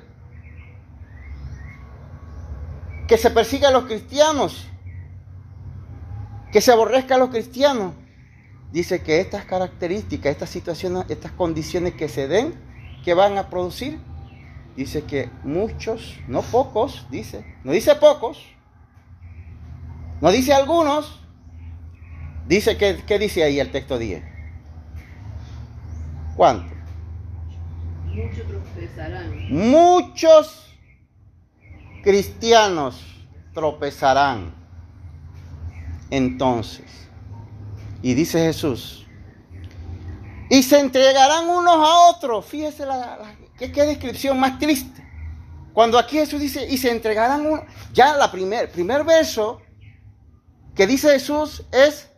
que 3.07 3.17
se 3.17 3.29
persiga 3.29 3.67
a 3.67 3.71
los 3.71 3.85
cristianos, 3.85 4.67
que 6.51 6.61
se 6.61 6.71
aborrezca 6.71 7.15
a 7.15 7.17
los 7.17 7.29
cristianos. 7.29 7.93
Dice 8.71 9.03
que 9.03 9.19
estas 9.19 9.43
características, 9.43 10.31
estas 10.31 10.49
situaciones, 10.49 11.05
estas 11.09 11.33
condiciones 11.33 11.93
que 11.95 12.07
se 12.07 12.27
den, 12.29 12.55
que 13.03 13.13
van 13.13 13.37
a 13.37 13.49
producir, 13.49 13.99
dice 14.77 15.03
que 15.03 15.29
muchos, 15.43 16.17
no 16.27 16.41
pocos, 16.41 17.05
dice, 17.09 17.43
no 17.65 17.73
dice 17.73 17.95
pocos, 17.95 18.45
no 20.21 20.31
dice 20.31 20.53
algunos, 20.53 21.19
dice 22.47 22.77
que, 22.77 23.03
¿qué 23.05 23.19
dice 23.19 23.43
ahí 23.43 23.59
el 23.59 23.71
texto 23.71 23.97
10? 23.97 24.30
¿Cuánto? 26.35 26.73
Muchos 28.05 28.47
tropezarán. 28.47 29.49
Muchos 29.49 30.67
cristianos 32.03 33.01
tropezarán. 33.53 34.53
Entonces, 36.09 36.85
y 38.01 38.13
dice 38.13 38.39
Jesús, 38.39 39.01
y 40.49 40.63
se 40.63 40.79
entregarán 40.79 41.49
unos 41.49 41.75
a 41.75 42.09
otros. 42.09 42.45
Fíjese 42.45 42.85
la, 42.85 43.35
¿qué, 43.57 43.69
descripción 43.69 44.37
más 44.37 44.59
triste. 44.59 45.01
Cuando 45.71 45.97
aquí 45.97 46.17
Jesús 46.17 46.41
dice, 46.41 46.67
y 46.69 46.77
se 46.77 46.91
entregarán 46.91 47.45
unos, 47.45 47.61
ya 47.93 48.17
la 48.17 48.29
primer, 48.29 48.69
primer 48.69 49.05
verso 49.05 49.61
que 50.75 50.85
dice 50.85 51.11
Jesús 51.11 51.63
es 51.71 52.09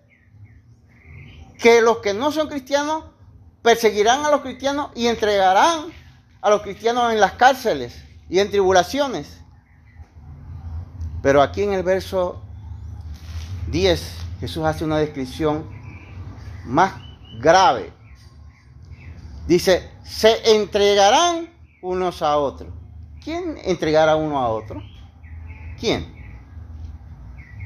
que 1.59 1.81
los 1.81 1.99
que 1.99 2.15
no 2.15 2.31
son 2.31 2.47
cristianos 2.47 3.05
perseguirán 3.63 4.23
a 4.25 4.29
los 4.29 4.41
cristianos 4.41 4.91
y 4.93 5.07
entregarán 5.07 5.85
a 6.41 6.49
los 6.49 6.61
cristianos 6.61 7.11
en 7.11 7.19
las 7.19 7.33
cárceles 7.33 8.03
y 8.29 8.39
en 8.39 8.51
tribulaciones. 8.51 9.39
Pero 11.23 11.41
aquí 11.41 11.63
en 11.63 11.73
el 11.73 11.83
verso 11.83 12.41
10 13.71 14.23
Jesús 14.41 14.65
hace 14.65 14.83
una 14.83 14.97
descripción 14.97 15.65
más 16.65 16.95
grave. 17.39 17.93
Dice, 19.47 19.89
se 20.03 20.55
entregarán 20.55 21.49
unos 21.81 22.21
a 22.21 22.37
otros. 22.37 22.69
¿Quién 23.23 23.57
entregará 23.63 24.17
uno 24.17 24.39
a 24.39 24.49
otro? 24.49 24.83
¿Quién? 25.79 26.13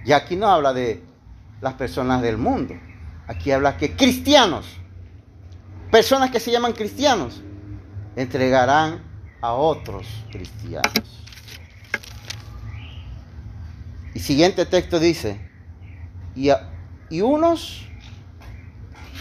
Y 0.06 0.12
aquí 0.12 0.36
no 0.36 0.48
habla 0.48 0.72
de 0.72 1.04
las 1.60 1.74
personas 1.74 2.22
del 2.22 2.38
mundo. 2.38 2.76
Aquí 3.28 3.52
habla 3.52 3.76
que 3.78 3.96
cristianos, 3.96 4.68
personas 5.92 6.32
que 6.32 6.40
se 6.40 6.52
llaman 6.52 6.74
cristianos, 6.74 7.42
entregarán 8.16 9.04
a 9.42 9.54
otros 9.54 10.08
cristianos. 10.32 11.26
Y 14.14 14.20
siguiente 14.20 14.66
texto 14.66 15.00
dice, 15.00 15.40
y, 16.36 16.50
y 17.10 17.22
unos 17.22 17.88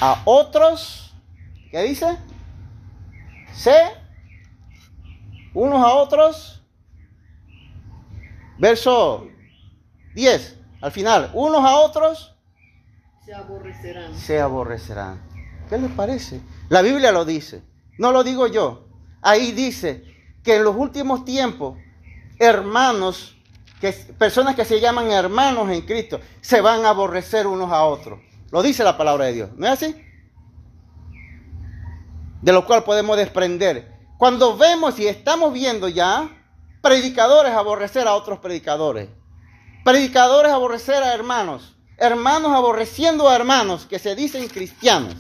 a 0.01 0.23
otros, 0.25 1.15
¿qué 1.71 1.83
dice? 1.83 2.17
Se, 3.53 3.75
unos 5.55 5.81
a 5.85 5.95
otros, 5.95 6.63
verso 8.59 9.29
10, 10.15 10.59
al 10.81 10.93
final, 10.93 11.31
unos 11.35 11.65
a 11.65 11.77
otros 11.77 12.37
se 13.27 13.35
aborrecerán. 13.35 14.15
Se 14.15 14.41
aborrecerán. 14.41 15.21
¿Qué 15.69 15.77
les 15.79 15.91
parece? 15.91 16.41
La 16.69 16.83
Biblia 16.83 17.13
lo 17.13 17.25
dice, 17.25 17.63
no 17.99 18.13
lo 18.13 18.25
digo 18.25 18.47
yo. 18.47 18.87
Ahí 19.23 19.53
dice 19.53 20.05
que 20.43 20.57
en 20.57 20.65
los 20.65 20.77
últimos 20.77 21.25
tiempos, 21.25 21.79
hermanos 22.39 23.37
que 23.81 23.93
personas 23.93 24.55
que 24.55 24.65
se 24.65 24.81
llaman 24.81 25.11
hermanos 25.11 25.71
en 25.71 25.83
Cristo 25.83 26.21
se 26.41 26.61
van 26.61 26.85
a 26.85 26.91
aborrecer 26.91 27.47
unos 27.47 27.71
a 27.71 27.85
otros. 27.85 28.21
Lo 28.51 28.63
dice 28.63 28.85
la 28.85 28.97
palabra 28.97 29.27
de 29.27 29.33
Dios, 29.33 29.51
¿no 29.57 29.67
es 29.67 29.73
así? 29.73 29.95
De 32.41 32.53
lo 32.53 32.65
cual 32.65 32.85
podemos 32.85 33.17
desprender. 33.17 33.93
Cuando 34.19 34.57
vemos 34.57 34.99
y 34.99 35.07
estamos 35.07 35.53
viendo 35.53 35.89
ya 35.89 36.31
predicadores 36.81 37.53
aborrecer 37.53 38.09
a 38.09 38.15
otros 38.15 38.39
predicadores, 38.39 39.11
predicadores 39.85 40.53
aborrecer 40.53 41.03
a 41.03 41.13
hermanos, 41.13 41.77
hermanos 41.99 42.53
aborreciendo 42.53 43.29
a 43.29 43.37
hermanos 43.37 43.85
que 43.85 43.99
se 43.99 44.15
dicen 44.15 44.49
cristianos. 44.49 45.17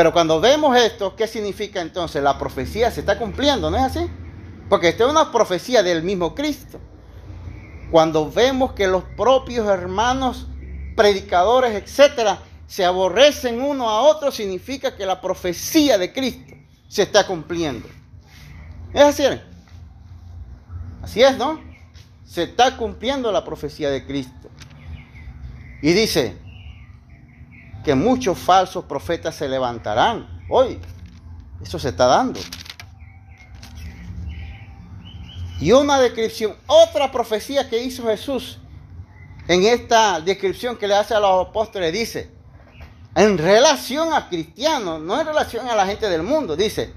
Pero 0.00 0.14
cuando 0.14 0.40
vemos 0.40 0.74
esto, 0.78 1.14
¿qué 1.14 1.26
significa 1.26 1.82
entonces? 1.82 2.22
La 2.22 2.38
profecía 2.38 2.90
se 2.90 3.00
está 3.00 3.18
cumpliendo, 3.18 3.70
¿no 3.70 3.76
es 3.76 3.82
así? 3.82 4.10
Porque 4.70 4.88
esta 4.88 5.04
es 5.04 5.10
una 5.10 5.30
profecía 5.30 5.82
del 5.82 6.02
mismo 6.02 6.34
Cristo. 6.34 6.80
Cuando 7.90 8.30
vemos 8.30 8.72
que 8.72 8.86
los 8.86 9.04
propios 9.04 9.68
hermanos, 9.68 10.46
predicadores, 10.96 11.74
etcétera, 11.74 12.38
se 12.66 12.82
aborrecen 12.82 13.60
uno 13.60 13.90
a 13.90 14.00
otro, 14.00 14.30
significa 14.32 14.96
que 14.96 15.04
la 15.04 15.20
profecía 15.20 15.98
de 15.98 16.14
Cristo 16.14 16.54
se 16.88 17.02
está 17.02 17.26
cumpliendo. 17.26 17.86
Es 18.94 19.02
así. 19.02 19.24
Así 21.02 21.22
es, 21.22 21.36
¿no? 21.36 21.60
Se 22.24 22.44
está 22.44 22.78
cumpliendo 22.78 23.30
la 23.30 23.44
profecía 23.44 23.90
de 23.90 24.06
Cristo. 24.06 24.48
Y 25.82 25.92
dice 25.92 26.38
que 27.84 27.94
muchos 27.94 28.38
falsos 28.38 28.84
profetas 28.84 29.34
se 29.34 29.48
levantarán. 29.48 30.26
Hoy, 30.48 30.78
eso 31.62 31.78
se 31.78 31.90
está 31.90 32.06
dando. 32.06 32.40
Y 35.60 35.72
una 35.72 35.98
descripción, 35.98 36.54
otra 36.66 37.12
profecía 37.12 37.68
que 37.68 37.82
hizo 37.82 38.04
Jesús 38.04 38.58
en 39.46 39.64
esta 39.64 40.20
descripción 40.20 40.76
que 40.76 40.86
le 40.86 40.94
hace 40.94 41.14
a 41.14 41.20
los 41.20 41.48
apóstoles, 41.48 41.92
dice, 41.92 42.30
en 43.14 43.36
relación 43.36 44.12
a 44.12 44.28
cristianos, 44.28 45.00
no 45.00 45.20
en 45.20 45.26
relación 45.26 45.68
a 45.68 45.74
la 45.74 45.86
gente 45.86 46.08
del 46.08 46.22
mundo, 46.22 46.56
dice, 46.56 46.94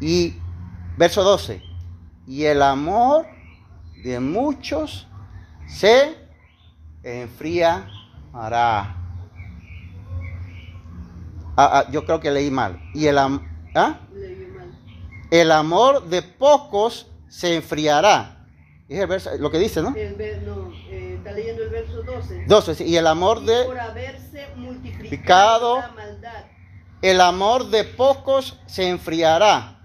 y 0.00 0.34
verso 0.96 1.22
12, 1.22 1.62
y 2.26 2.44
el 2.44 2.60
amor 2.60 3.26
de 4.02 4.20
muchos 4.20 5.06
se 5.66 6.18
enfriará. 7.02 9.03
Ah, 11.56 11.70
ah, 11.72 11.90
yo 11.90 12.04
creo 12.04 12.20
que 12.20 12.30
leí 12.30 12.50
mal. 12.50 12.80
Y 12.94 13.06
el, 13.06 13.18
¿ah? 13.18 14.00
el 15.30 15.52
amor 15.52 16.04
de 16.08 16.22
pocos 16.22 17.06
se 17.28 17.56
enfriará. 17.56 18.46
Es 18.88 19.00
el 19.00 19.06
verso, 19.06 19.30
lo 19.38 19.50
que 19.50 19.58
dice, 19.58 19.80
¿no? 19.80 19.94
El 19.96 20.44
no 20.44 20.72
eh, 20.90 21.14
está 21.16 21.32
leyendo 21.32 21.62
el 21.62 21.70
verso 21.70 22.02
12. 22.02 22.44
12, 22.46 22.84
y 22.84 22.96
el 22.96 23.06
amor 23.06 23.40
de... 23.40 23.64
por 23.64 23.78
haberse 23.78 24.48
multiplicado 24.56 25.78
la 25.78 25.88
maldad. 25.88 26.44
El 27.00 27.20
amor 27.20 27.70
de 27.70 27.84
pocos 27.84 28.58
se 28.66 28.88
enfriará. 28.88 29.80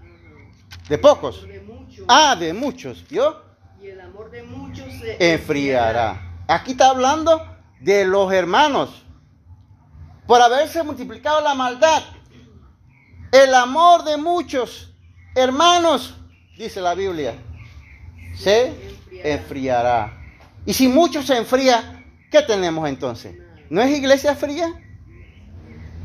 ¿De 0.88 0.98
pocos? 0.98 1.46
De 1.46 1.60
muchos. 1.60 2.04
Ah, 2.08 2.36
de 2.38 2.52
muchos. 2.52 3.06
¿Yo? 3.08 3.42
Y 3.80 3.88
el 3.88 4.00
amor 4.00 4.30
de 4.30 4.42
muchos 4.42 4.86
se 5.00 5.32
enfriará. 5.34 6.42
Aquí 6.48 6.72
está 6.72 6.90
hablando 6.90 7.42
de 7.80 8.04
los 8.04 8.32
hermanos. 8.32 9.04
Por 10.30 10.40
haberse 10.40 10.84
multiplicado 10.84 11.40
la 11.40 11.56
maldad. 11.56 12.04
El 13.32 13.52
amor 13.52 14.04
de 14.04 14.16
muchos 14.16 14.94
hermanos 15.34 16.14
dice 16.56 16.80
la 16.80 16.94
Biblia, 16.94 17.34
se 18.36 18.72
enfriará. 19.24 20.22
Y 20.64 20.72
si 20.72 20.86
mucho 20.86 21.24
se 21.24 21.36
enfría, 21.36 22.04
¿qué 22.30 22.42
tenemos 22.42 22.88
entonces? 22.88 23.34
¿No 23.70 23.82
es 23.82 23.90
iglesia 23.90 24.36
fría? 24.36 24.72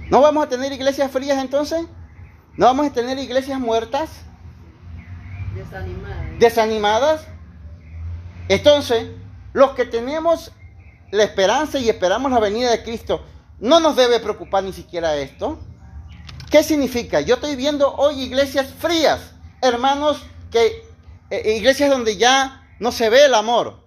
¿No 0.10 0.22
vamos 0.22 0.44
a 0.44 0.50
tener 0.50 0.72
iglesias 0.72 1.12
frías 1.12 1.38
entonces? 1.38 1.86
¿No 2.58 2.66
vamos 2.66 2.88
a 2.88 2.94
tener 2.94 3.20
iglesias 3.20 3.60
muertas? 3.60 4.10
Desanimadas. 5.54 6.40
Desanimadas. 6.40 7.28
Entonces, 8.50 9.06
los 9.54 9.76
que 9.76 9.86
tenemos 9.86 10.52
la 11.12 11.24
esperanza 11.24 11.78
y 11.78 11.90
esperamos 11.90 12.32
la 12.32 12.40
venida 12.40 12.72
de 12.72 12.82
Cristo, 12.82 13.24
no 13.60 13.80
nos 13.80 13.96
debe 13.96 14.20
preocupar 14.20 14.64
ni 14.64 14.74
siquiera 14.74 15.16
esto. 15.18 15.60
¿Qué 16.50 16.64
significa? 16.64 17.22
Yo 17.22 17.36
estoy 17.36 17.56
viendo 17.56 17.94
hoy 17.96 18.22
iglesias 18.22 18.68
frías, 18.80 19.32
hermanos 19.62 20.22
que 20.52 20.84
eh, 21.30 21.56
iglesias 21.58 21.90
donde 21.90 22.18
ya 22.18 22.68
no 22.80 22.92
se 22.92 23.10
ve 23.10 23.26
el 23.26 23.34
amor. 23.34 23.84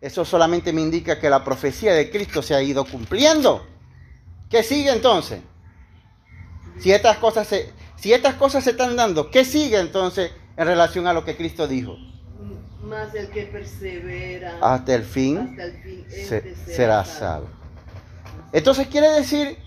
Eso 0.00 0.24
solamente 0.24 0.72
me 0.72 0.80
indica 0.82 1.18
que 1.18 1.30
la 1.30 1.44
profecía 1.44 1.92
de 1.94 2.10
Cristo 2.10 2.42
se 2.42 2.54
ha 2.54 2.62
ido 2.62 2.84
cumpliendo. 2.84 3.66
¿Qué 4.50 4.62
sigue 4.62 4.90
entonces? 4.92 5.40
Si 6.78 6.92
estas 6.92 7.16
cosas 7.18 7.46
se, 7.46 7.72
si 7.96 8.12
estas 8.12 8.34
cosas 8.34 8.64
se 8.64 8.70
están 8.70 8.96
dando, 8.96 9.30
¿qué 9.30 9.44
sigue 9.44 9.78
entonces 9.78 10.30
en 10.56 10.66
relación 10.66 11.06
a 11.06 11.12
lo 11.12 11.24
que 11.24 11.36
Cristo 11.36 11.66
dijo? 11.66 11.96
Más 12.82 13.14
el 13.14 13.28
que 13.30 13.42
persevera 13.46 14.58
hasta 14.62 14.94
el 14.94 15.02
fin, 15.02 15.38
hasta 15.38 15.64
el 15.64 15.82
fin, 15.82 16.04
se- 16.08 16.36
este 16.36 16.54
será 16.74 17.04
salvo. 17.04 17.48
Entonces 18.56 18.86
quiere 18.86 19.10
decir 19.10 19.58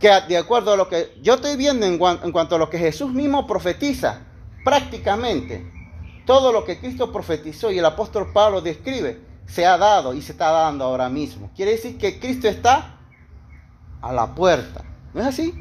que 0.00 0.08
de 0.26 0.38
acuerdo 0.38 0.72
a 0.72 0.78
lo 0.78 0.88
que 0.88 1.14
yo 1.20 1.34
estoy 1.34 1.58
viendo 1.58 1.84
en, 1.84 1.98
cuanto 1.98 2.54
a 2.54 2.58
lo 2.58 2.70
que 2.70 2.78
Jesús 2.78 3.12
mismo 3.12 3.46
profetiza, 3.46 4.20
prácticamente 4.64 5.70
todo 6.24 6.52
lo 6.52 6.64
que 6.64 6.80
Cristo 6.80 7.12
profetizó 7.12 7.70
y 7.70 7.80
el 7.80 7.84
apóstol 7.84 8.32
Pablo 8.32 8.62
describe 8.62 9.20
se 9.44 9.66
ha 9.66 9.76
dado 9.76 10.14
y 10.14 10.22
se 10.22 10.32
está 10.32 10.50
dando 10.50 10.86
ahora 10.86 11.10
mismo. 11.10 11.50
Quiere 11.54 11.72
decir 11.72 11.98
que 11.98 12.18
Cristo 12.18 12.48
está 12.48 12.96
a 14.00 14.10
la 14.10 14.34
puerta. 14.34 14.82
¿No 15.12 15.20
es 15.20 15.26
así? 15.26 15.52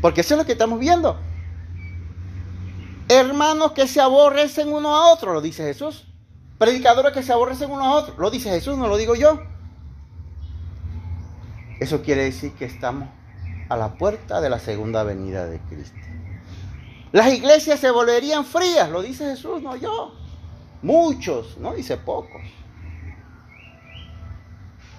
Porque 0.00 0.22
eso 0.22 0.32
es 0.32 0.38
lo 0.38 0.46
que 0.46 0.52
estamos 0.52 0.80
viendo. 0.80 1.18
Hermanos 3.10 3.72
que 3.72 3.86
se 3.88 4.00
aborrecen 4.00 4.72
uno 4.72 4.96
a 4.96 5.12
otro, 5.12 5.34
lo 5.34 5.42
dice 5.42 5.64
Jesús. 5.64 6.06
Predicadores 6.56 7.12
que 7.12 7.22
se 7.22 7.34
aborrecen 7.34 7.70
uno 7.70 7.84
a 7.84 7.92
otro, 7.92 8.14
lo 8.16 8.30
dice 8.30 8.48
Jesús, 8.48 8.78
no 8.78 8.88
lo 8.88 8.96
digo 8.96 9.14
yo. 9.14 9.38
Eso 11.80 12.02
quiere 12.02 12.24
decir 12.24 12.52
que 12.52 12.66
estamos 12.66 13.08
a 13.70 13.76
la 13.76 13.94
puerta 13.94 14.40
de 14.42 14.50
la 14.50 14.58
segunda 14.58 15.02
venida 15.02 15.46
de 15.46 15.58
Cristo. 15.60 15.98
Las 17.10 17.32
iglesias 17.32 17.80
se 17.80 17.90
volverían 17.90 18.44
frías, 18.44 18.90
lo 18.90 19.02
dice 19.02 19.24
Jesús, 19.24 19.62
no 19.62 19.74
yo. 19.76 20.14
Muchos, 20.82 21.56
no 21.58 21.74
dice 21.74 21.96
pocos. 21.96 22.42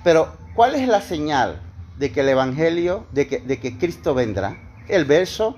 Pero, 0.03 0.35
¿cuál 0.55 0.75
es 0.75 0.87
la 0.87 1.01
señal 1.01 1.61
de 1.97 2.11
que 2.11 2.21
el 2.21 2.29
Evangelio, 2.29 3.05
de 3.11 3.27
que, 3.27 3.39
de 3.39 3.59
que 3.59 3.77
Cristo 3.77 4.15
vendrá? 4.15 4.57
El 4.87 5.05
verso 5.05 5.57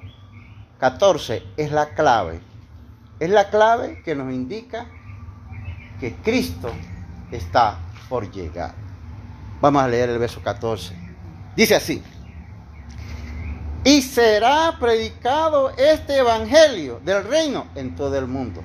14 0.80 1.44
es 1.56 1.72
la 1.72 1.94
clave. 1.94 2.42
Es 3.20 3.30
la 3.30 3.50
clave 3.50 4.02
que 4.04 4.16
nos 4.16 4.34
indica 4.34 4.88
que 6.00 6.14
Cristo 6.16 6.70
está 7.32 7.80
por 8.10 8.30
llegar. 8.30 8.76
Vamos 9.62 9.82
a 9.82 9.88
leer 9.88 10.10
el 10.10 10.20
verso 10.20 10.42
14. 10.42 11.03
Dice 11.56 11.76
así. 11.76 12.02
Y 13.84 14.02
será 14.02 14.78
predicado 14.80 15.72
este 15.78 16.18
evangelio 16.18 17.02
del 17.04 17.24
reino 17.26 17.68
en 17.76 17.96
todo 17.96 18.18
el 18.18 18.28
mundo, 18.28 18.64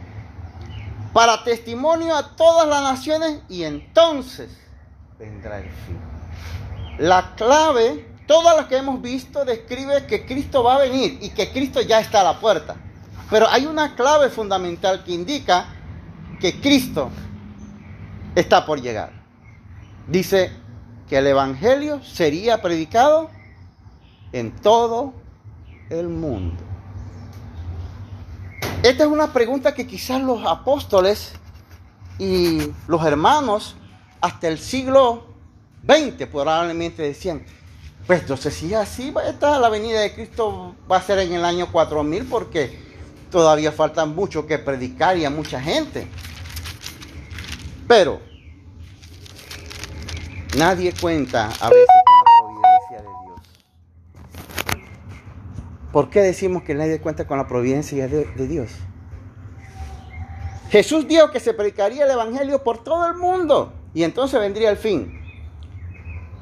para 1.12 1.42
testimonio 1.42 2.14
a 2.14 2.36
todas 2.36 2.68
las 2.68 2.82
naciones 2.82 3.40
y 3.48 3.64
entonces 3.64 4.48
vendrá 5.18 5.58
el 5.58 5.64
fin. 5.64 5.98
La 6.98 7.34
clave, 7.34 8.08
todas 8.26 8.56
las 8.56 8.66
que 8.66 8.76
hemos 8.76 9.02
visto, 9.02 9.44
describe 9.44 10.06
que 10.06 10.24
Cristo 10.24 10.62
va 10.62 10.76
a 10.76 10.78
venir 10.78 11.18
y 11.20 11.30
que 11.30 11.50
Cristo 11.50 11.80
ya 11.80 11.98
está 11.98 12.20
a 12.20 12.24
la 12.24 12.40
puerta. 12.40 12.76
Pero 13.28 13.48
hay 13.48 13.66
una 13.66 13.96
clave 13.96 14.30
fundamental 14.30 15.02
que 15.04 15.12
indica 15.12 15.66
que 16.40 16.60
Cristo 16.60 17.10
está 18.36 18.64
por 18.64 18.80
llegar. 18.80 19.12
Dice 20.06 20.52
que 21.08 21.18
el 21.18 21.26
Evangelio 21.26 22.02
sería 22.02 22.60
predicado 22.60 23.30
en 24.32 24.52
todo 24.52 25.14
el 25.90 26.08
mundo. 26.08 26.62
Esta 28.82 29.04
es 29.04 29.08
una 29.08 29.32
pregunta 29.32 29.74
que 29.74 29.86
quizás 29.86 30.22
los 30.22 30.44
apóstoles 30.46 31.32
y 32.18 32.72
los 32.86 33.04
hermanos 33.04 33.76
hasta 34.20 34.48
el 34.48 34.58
siglo 34.58 35.26
XX 35.86 36.26
probablemente 36.26 37.02
decían, 37.02 37.44
pues 38.06 38.20
entonces 38.20 38.54
si 38.54 38.74
así, 38.74 39.10
va 39.10 39.22
a 39.22 39.30
estar 39.30 39.60
la 39.60 39.68
venida 39.68 40.00
de 40.00 40.14
Cristo 40.14 40.74
va 40.90 40.98
a 40.98 41.02
ser 41.02 41.18
en 41.20 41.32
el 41.32 41.44
año 41.44 41.70
4000 41.72 42.24
porque 42.26 42.78
todavía 43.30 43.72
falta 43.72 44.06
mucho 44.06 44.46
que 44.46 44.58
predicar 44.58 45.16
y 45.16 45.24
a 45.24 45.30
mucha 45.30 45.60
gente. 45.60 46.06
Pero 47.86 48.20
nadie 50.56 50.92
cuenta 51.00 51.46
a 51.60 51.68
veces 51.68 51.86
con 52.04 52.14
la 52.16 52.24
providencia 52.40 52.96
de 52.98 53.08
Dios. 53.24 53.40
¿Por 55.92 56.10
qué 56.10 56.20
decimos 56.20 56.62
que 56.62 56.74
nadie 56.74 57.00
cuenta 57.00 57.26
con 57.26 57.38
la 57.38 57.46
providencia 57.46 58.08
de, 58.08 58.24
Dios? 58.46 58.70
Jesús 60.70 61.08
dijo 61.08 61.30
que 61.30 61.40
se 61.40 61.54
predicaría 61.54 62.04
el 62.04 62.10
Evangelio 62.10 62.62
por 62.62 62.82
todo 62.84 63.06
el 63.06 63.14
mundo 63.14 63.72
y 63.94 64.02
entonces 64.04 64.38
vendría 64.38 64.70
el 64.70 64.76
fin. 64.76 65.20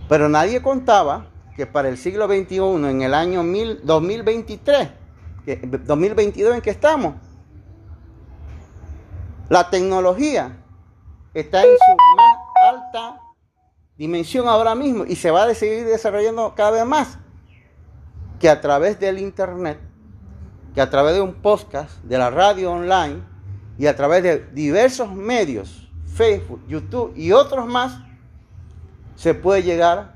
Pero 0.08 0.28
nadie 0.28 0.62
contaba 0.62 1.26
que 1.56 1.66
para 1.66 1.88
el 1.88 1.96
siglo 1.96 2.26
XXI, 2.26 2.56
en 2.90 3.02
el 3.02 3.14
año 3.14 3.42
mil- 3.42 3.80
2023, 3.84 4.88
que- 5.44 5.56
2022 5.56 6.54
en 6.56 6.60
que 6.60 6.70
estamos, 6.70 7.14
la 9.48 9.70
tecnología 9.70 10.56
está 11.34 11.60
en 11.62 11.68
su 11.70 12.16
más 12.16 12.36
alta 12.68 13.20
dimensión 13.98 14.48
ahora 14.48 14.74
mismo 14.74 15.04
y 15.04 15.16
se 15.16 15.30
va 15.30 15.44
a 15.44 15.54
seguir 15.54 15.86
desarrollando 15.86 16.54
cada 16.54 16.70
vez 16.70 16.86
más. 16.86 17.18
Que 18.38 18.50
a 18.50 18.60
través 18.60 19.00
del 19.00 19.18
internet, 19.18 19.78
que 20.74 20.80
a 20.80 20.90
través 20.90 21.14
de 21.14 21.22
un 21.22 21.34
podcast, 21.34 22.02
de 22.02 22.18
la 22.18 22.30
radio 22.30 22.72
online 22.72 23.22
y 23.78 23.86
a 23.86 23.96
través 23.96 24.22
de 24.22 24.46
diversos 24.52 25.10
medios, 25.12 25.90
Facebook, 26.06 26.60
YouTube 26.68 27.12
y 27.16 27.32
otros 27.32 27.66
más, 27.66 27.98
se 29.14 29.32
puede 29.34 29.62
llegar 29.62 30.14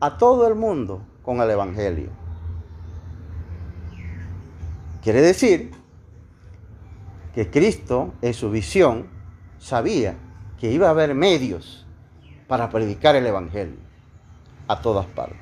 a 0.00 0.18
todo 0.18 0.46
el 0.48 0.54
mundo 0.54 1.02
con 1.22 1.40
el 1.40 1.50
Evangelio. 1.50 2.10
Quiere 5.02 5.20
decir 5.22 5.70
que 7.34 7.50
Cristo 7.50 8.14
en 8.20 8.34
su 8.34 8.50
visión 8.50 9.08
sabía 9.58 10.16
que 10.58 10.72
iba 10.72 10.88
a 10.88 10.90
haber 10.90 11.14
medios 11.14 11.87
para 12.48 12.70
predicar 12.70 13.14
el 13.14 13.26
Evangelio 13.26 13.76
a 14.66 14.80
todas 14.80 15.06
partes. 15.06 15.36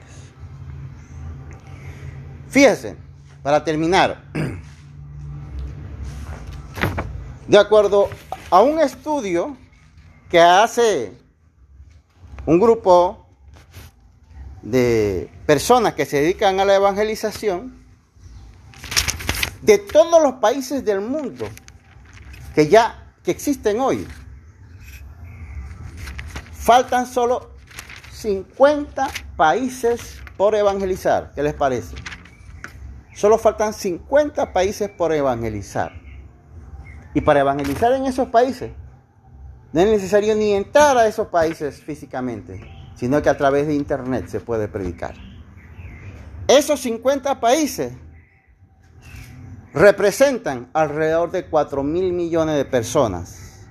Fíjense, 2.49 2.97
para 3.42 3.64
terminar, 3.64 4.25
de 7.49 7.59
acuerdo 7.59 8.11
a 8.51 8.61
un 8.61 8.81
estudio 8.81 9.57
que 10.29 10.40
hace 10.40 11.12
un 12.45 12.61
grupo 12.61 13.27
de 14.62 15.31
personas 15.47 15.95
que 15.95 16.07
se 16.07 16.21
dedican 16.21 16.59
a 16.59 16.64
la 16.64 16.75
evangelización, 16.75 17.87
de 19.62 19.79
todos 19.79 20.23
los 20.23 20.35
países 20.35 20.85
del 20.85 21.01
mundo 21.01 21.49
que 22.55 22.69
ya 22.69 23.12
que 23.23 23.33
existen 23.33 23.81
hoy, 23.81 24.07
faltan 26.66 27.07
solo 27.07 27.48
50 28.11 29.07
países 29.37 30.20
por 30.37 30.57
evangelizar. 30.57 31.31
¿Qué 31.33 31.44
les 31.44 31.55
parece? 31.55 31.94
Solo 33.14 33.38
faltan 33.38 33.72
50 33.72 34.52
países 34.52 34.90
por 34.90 35.12
evangelizar. 35.12 35.92
Y 37.14 37.20
para 37.20 37.38
evangelizar 37.38 37.92
en 37.92 38.07
esos 38.07 38.31
países, 38.31 38.72
no 39.72 39.81
es 39.81 39.87
necesario 39.87 40.35
ni 40.35 40.55
entrar 40.55 40.98
a 40.98 41.07
esos 41.07 41.29
países 41.29 41.81
físicamente, 41.81 42.61
sino 42.96 43.22
que 43.22 43.29
a 43.29 43.37
través 43.37 43.68
de 43.68 43.74
internet 43.74 44.26
se 44.26 44.40
puede 44.40 44.66
predicar. 44.66 45.14
Esos 46.48 46.81
50 46.81 47.38
países 47.38 47.92
representan 49.72 50.68
alrededor 50.72 51.31
de 51.31 51.46
4 51.46 51.85
mil 51.85 52.12
millones 52.12 52.57
de 52.57 52.64
personas 52.64 53.68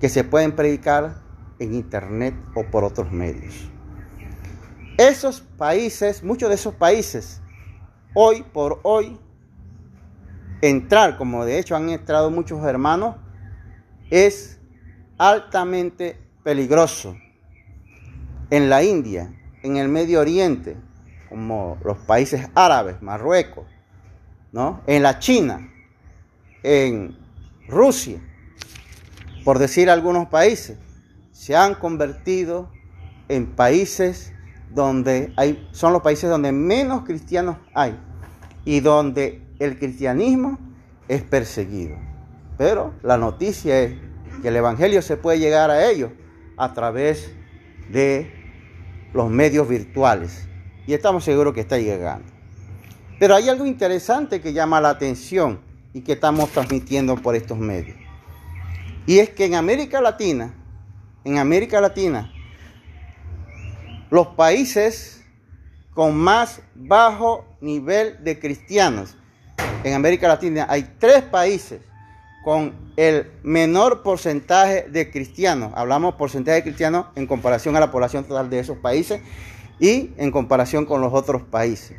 que 0.00 0.08
se 0.08 0.24
pueden 0.24 0.56
predicar 0.56 1.23
en 1.58 1.74
internet 1.74 2.34
o 2.54 2.64
por 2.64 2.84
otros 2.84 3.10
medios. 3.12 3.70
Esos 4.96 5.40
países, 5.40 6.22
muchos 6.22 6.48
de 6.48 6.54
esos 6.54 6.74
países, 6.74 7.40
hoy 8.14 8.42
por 8.42 8.80
hoy, 8.84 9.18
entrar, 10.62 11.16
como 11.16 11.44
de 11.44 11.58
hecho 11.58 11.76
han 11.76 11.90
entrado 11.90 12.30
muchos 12.30 12.64
hermanos, 12.64 13.16
es 14.10 14.58
altamente 15.18 16.18
peligroso. 16.42 17.16
En 18.50 18.68
la 18.68 18.82
India, 18.82 19.34
en 19.62 19.76
el 19.76 19.88
Medio 19.88 20.20
Oriente, 20.20 20.76
como 21.28 21.78
los 21.82 21.98
países 21.98 22.48
árabes, 22.54 23.02
Marruecos, 23.02 23.66
¿no? 24.52 24.82
En 24.86 25.02
la 25.02 25.18
China, 25.18 25.72
en 26.62 27.18
Rusia, 27.66 28.20
por 29.44 29.58
decir 29.58 29.90
algunos 29.90 30.28
países, 30.28 30.78
se 31.34 31.56
han 31.56 31.74
convertido 31.74 32.70
en 33.28 33.46
países 33.46 34.32
donde 34.72 35.32
hay, 35.36 35.68
son 35.72 35.92
los 35.92 36.00
países 36.00 36.30
donde 36.30 36.52
menos 36.52 37.04
cristianos 37.04 37.56
hay 37.74 37.98
y 38.64 38.78
donde 38.78 39.42
el 39.58 39.76
cristianismo 39.76 40.58
es 41.08 41.22
perseguido. 41.22 41.96
Pero 42.56 42.94
la 43.02 43.18
noticia 43.18 43.80
es 43.80 43.94
que 44.42 44.48
el 44.48 44.56
Evangelio 44.56 45.02
se 45.02 45.16
puede 45.16 45.40
llegar 45.40 45.70
a 45.70 45.90
ellos 45.90 46.12
a 46.56 46.72
través 46.72 47.32
de 47.90 48.32
los 49.12 49.28
medios 49.28 49.68
virtuales. 49.68 50.48
Y 50.86 50.94
estamos 50.94 51.24
seguros 51.24 51.52
que 51.52 51.60
está 51.60 51.78
llegando. 51.78 52.32
Pero 53.18 53.34
hay 53.34 53.48
algo 53.48 53.66
interesante 53.66 54.40
que 54.40 54.52
llama 54.52 54.80
la 54.80 54.90
atención 54.90 55.58
y 55.92 56.02
que 56.02 56.12
estamos 56.12 56.50
transmitiendo 56.50 57.16
por 57.16 57.34
estos 57.34 57.58
medios. 57.58 57.96
Y 59.06 59.18
es 59.18 59.30
que 59.30 59.46
en 59.46 59.56
América 59.56 60.00
Latina, 60.00 60.54
en 61.24 61.38
América 61.38 61.80
Latina, 61.80 62.32
los 64.10 64.28
países 64.28 65.24
con 65.94 66.16
más 66.16 66.60
bajo 66.74 67.44
nivel 67.60 68.22
de 68.22 68.38
cristianos, 68.38 69.16
en 69.84 69.92
América 69.92 70.28
Latina 70.28 70.66
hay 70.68 70.94
tres 70.98 71.22
países 71.22 71.82
con 72.42 72.74
el 72.96 73.30
menor 73.42 74.02
porcentaje 74.02 74.86
de 74.88 75.10
cristianos. 75.10 75.72
Hablamos 75.74 76.14
porcentaje 76.14 76.56
de 76.56 76.62
cristianos 76.62 77.06
en 77.16 77.26
comparación 77.26 77.76
a 77.76 77.80
la 77.80 77.90
población 77.90 78.24
total 78.24 78.48
de 78.48 78.60
esos 78.60 78.78
países 78.78 79.20
y 79.78 80.12
en 80.16 80.30
comparación 80.30 80.86
con 80.86 81.02
los 81.02 81.12
otros 81.12 81.42
países. 81.42 81.98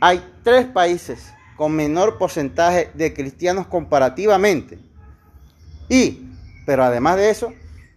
Hay 0.00 0.22
tres 0.42 0.66
países 0.66 1.32
con 1.56 1.72
menor 1.72 2.18
porcentaje 2.18 2.90
de 2.94 3.14
cristianos 3.14 3.66
comparativamente. 3.66 4.78
Y, 5.88 6.30
pero 6.66 6.84
además 6.84 7.16
de 7.16 7.30
eso, 7.30 7.52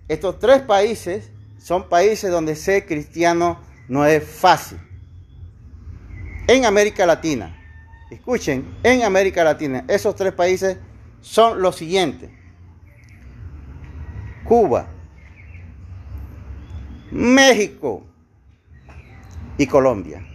estos 0.07 0.39
tres 0.39 0.61
países 0.61 1.29
son 1.57 1.87
países 1.87 2.29
donde 2.29 2.55
ser 2.55 2.85
cristiano 2.85 3.59
no 3.87 4.05
es 4.05 4.23
fácil. 4.23 4.79
En 6.47 6.65
América 6.65 7.05
Latina, 7.05 7.55
escuchen, 8.11 8.65
en 8.83 9.03
América 9.03 9.43
Latina, 9.43 9.85
esos 9.87 10.15
tres 10.15 10.33
países 10.33 10.77
son 11.21 11.61
los 11.61 11.77
siguientes. 11.77 12.29
Cuba, 14.43 14.87
México 17.11 18.03
y 19.57 19.67
Colombia. 19.67 20.25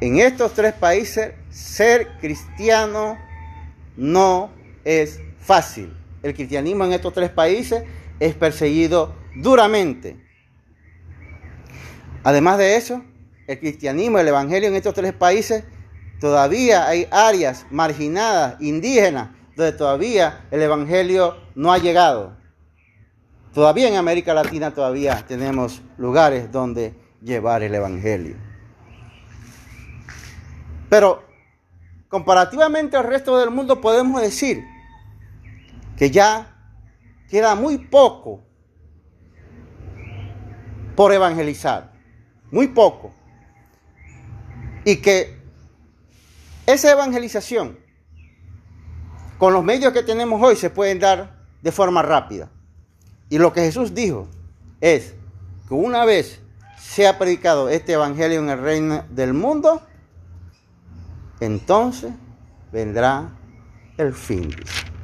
En 0.00 0.18
estos 0.18 0.52
tres 0.52 0.74
países 0.74 1.32
ser 1.48 2.18
cristiano 2.20 3.16
no 3.96 4.50
es 4.84 5.20
fácil. 5.40 5.96
El 6.22 6.34
cristianismo 6.34 6.84
en 6.84 6.92
estos 6.92 7.14
tres 7.14 7.30
países 7.30 7.84
es 8.20 8.34
perseguido 8.34 9.14
duramente. 9.36 10.16
Además 12.24 12.58
de 12.58 12.76
eso, 12.76 13.04
el 13.46 13.58
cristianismo, 13.60 14.18
el 14.18 14.28
evangelio 14.28 14.68
en 14.68 14.74
estos 14.74 14.94
tres 14.94 15.12
países, 15.12 15.64
todavía 16.20 16.86
hay 16.88 17.06
áreas 17.10 17.66
marginadas, 17.70 18.60
indígenas, 18.60 19.30
donde 19.56 19.72
todavía 19.72 20.46
el 20.50 20.60
evangelio 20.62 21.36
no 21.54 21.72
ha 21.72 21.78
llegado. 21.78 22.36
Todavía 23.54 23.88
en 23.88 23.96
América 23.96 24.34
Latina 24.34 24.72
todavía 24.74 25.24
tenemos 25.26 25.80
lugares 25.96 26.52
donde 26.52 26.94
llevar 27.22 27.62
el 27.62 27.74
evangelio. 27.74 28.36
Pero 30.90 31.24
comparativamente 32.08 32.96
al 32.96 33.04
resto 33.04 33.38
del 33.38 33.50
mundo 33.50 33.80
podemos 33.80 34.20
decir 34.20 34.62
que 35.96 36.10
ya 36.10 36.55
queda 37.28 37.54
muy 37.54 37.78
poco 37.78 38.42
por 40.94 41.12
evangelizar, 41.12 41.92
muy 42.50 42.68
poco. 42.68 43.12
Y 44.84 44.96
que 44.96 45.36
esa 46.66 46.92
evangelización, 46.92 47.78
con 49.38 49.52
los 49.52 49.62
medios 49.62 49.92
que 49.92 50.02
tenemos 50.02 50.40
hoy, 50.42 50.56
se 50.56 50.70
pueden 50.70 50.98
dar 50.98 51.44
de 51.62 51.72
forma 51.72 52.02
rápida. 52.02 52.50
Y 53.28 53.38
lo 53.38 53.52
que 53.52 53.62
Jesús 53.62 53.94
dijo 53.94 54.28
es 54.80 55.14
que 55.68 55.74
una 55.74 56.04
vez 56.04 56.40
sea 56.78 57.18
predicado 57.18 57.68
este 57.68 57.94
evangelio 57.94 58.38
en 58.38 58.48
el 58.48 58.60
reino 58.60 59.04
del 59.10 59.34
mundo, 59.34 59.82
entonces 61.40 62.12
vendrá 62.72 63.36
el 63.98 64.14
fin. 64.14 64.54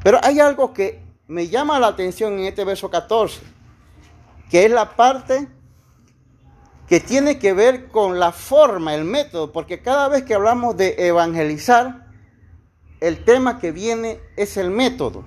Pero 0.03 0.19
hay 0.23 0.41
algo 0.41 0.73
que 0.73 1.02
me 1.29 1.49
llama 1.49 1.79
la 1.79 1.89
atención 1.89 2.35
en 2.35 2.47
este 2.47 2.65
verso 2.65 2.91
14, 2.91 3.41
que 4.51 4.65
es 4.65 4.71
la 4.71 4.97
parte 4.97 5.49
que 6.89 7.01
tiene 7.01 7.39
que 7.39 7.53
ver 7.53 7.89
con 7.89 8.19
la 8.19 8.33
forma, 8.33 8.95
el 8.95 9.05
método, 9.05 9.53
porque 9.53 9.81
cada 9.81 10.09
vez 10.09 10.25
que 10.25 10.35
hablamos 10.35 10.77
de 10.77 10.95
evangelizar, 10.99 12.07
el 13.01 13.25
tema 13.25 13.59
que 13.59 13.73
viene 13.73 14.21
es 14.37 14.57
el 14.57 14.71
método. 14.71 15.25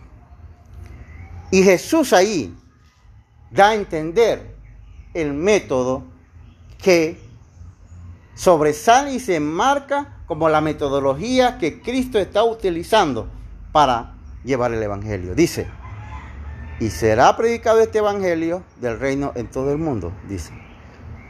Y 1.51 1.63
Jesús 1.63 2.13
ahí 2.13 2.55
da 3.51 3.69
a 3.69 3.75
entender 3.75 4.55
el 5.13 5.33
método 5.33 6.03
que 6.77 7.19
sobresale 8.35 9.13
y 9.13 9.19
se 9.19 9.35
enmarca 9.35 10.21
como 10.27 10.49
la 10.49 10.61
metodología 10.61 11.57
que 11.57 11.81
Cristo 11.81 12.19
está 12.19 12.43
utilizando 12.43 13.27
para 13.71 14.15
llevar 14.43 14.73
el 14.73 14.83
Evangelio. 14.83 15.35
Dice, 15.35 15.67
y 16.79 16.89
será 16.89 17.35
predicado 17.37 17.79
este 17.79 17.99
Evangelio 17.99 18.63
del 18.81 18.99
reino 18.99 19.31
en 19.35 19.47
todo 19.47 19.71
el 19.71 19.77
mundo, 19.77 20.13
dice, 20.27 20.51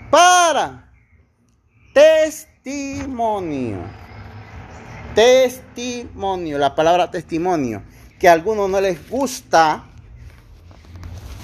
para 0.09 0.91
testimonio. 1.93 3.77
Testimonio, 5.13 6.57
la 6.57 6.75
palabra 6.75 7.09
testimonio, 7.09 7.83
que 8.19 8.27
a 8.27 8.33
algunos 8.33 8.69
no 8.69 8.81
les 8.81 9.09
gusta, 9.09 9.85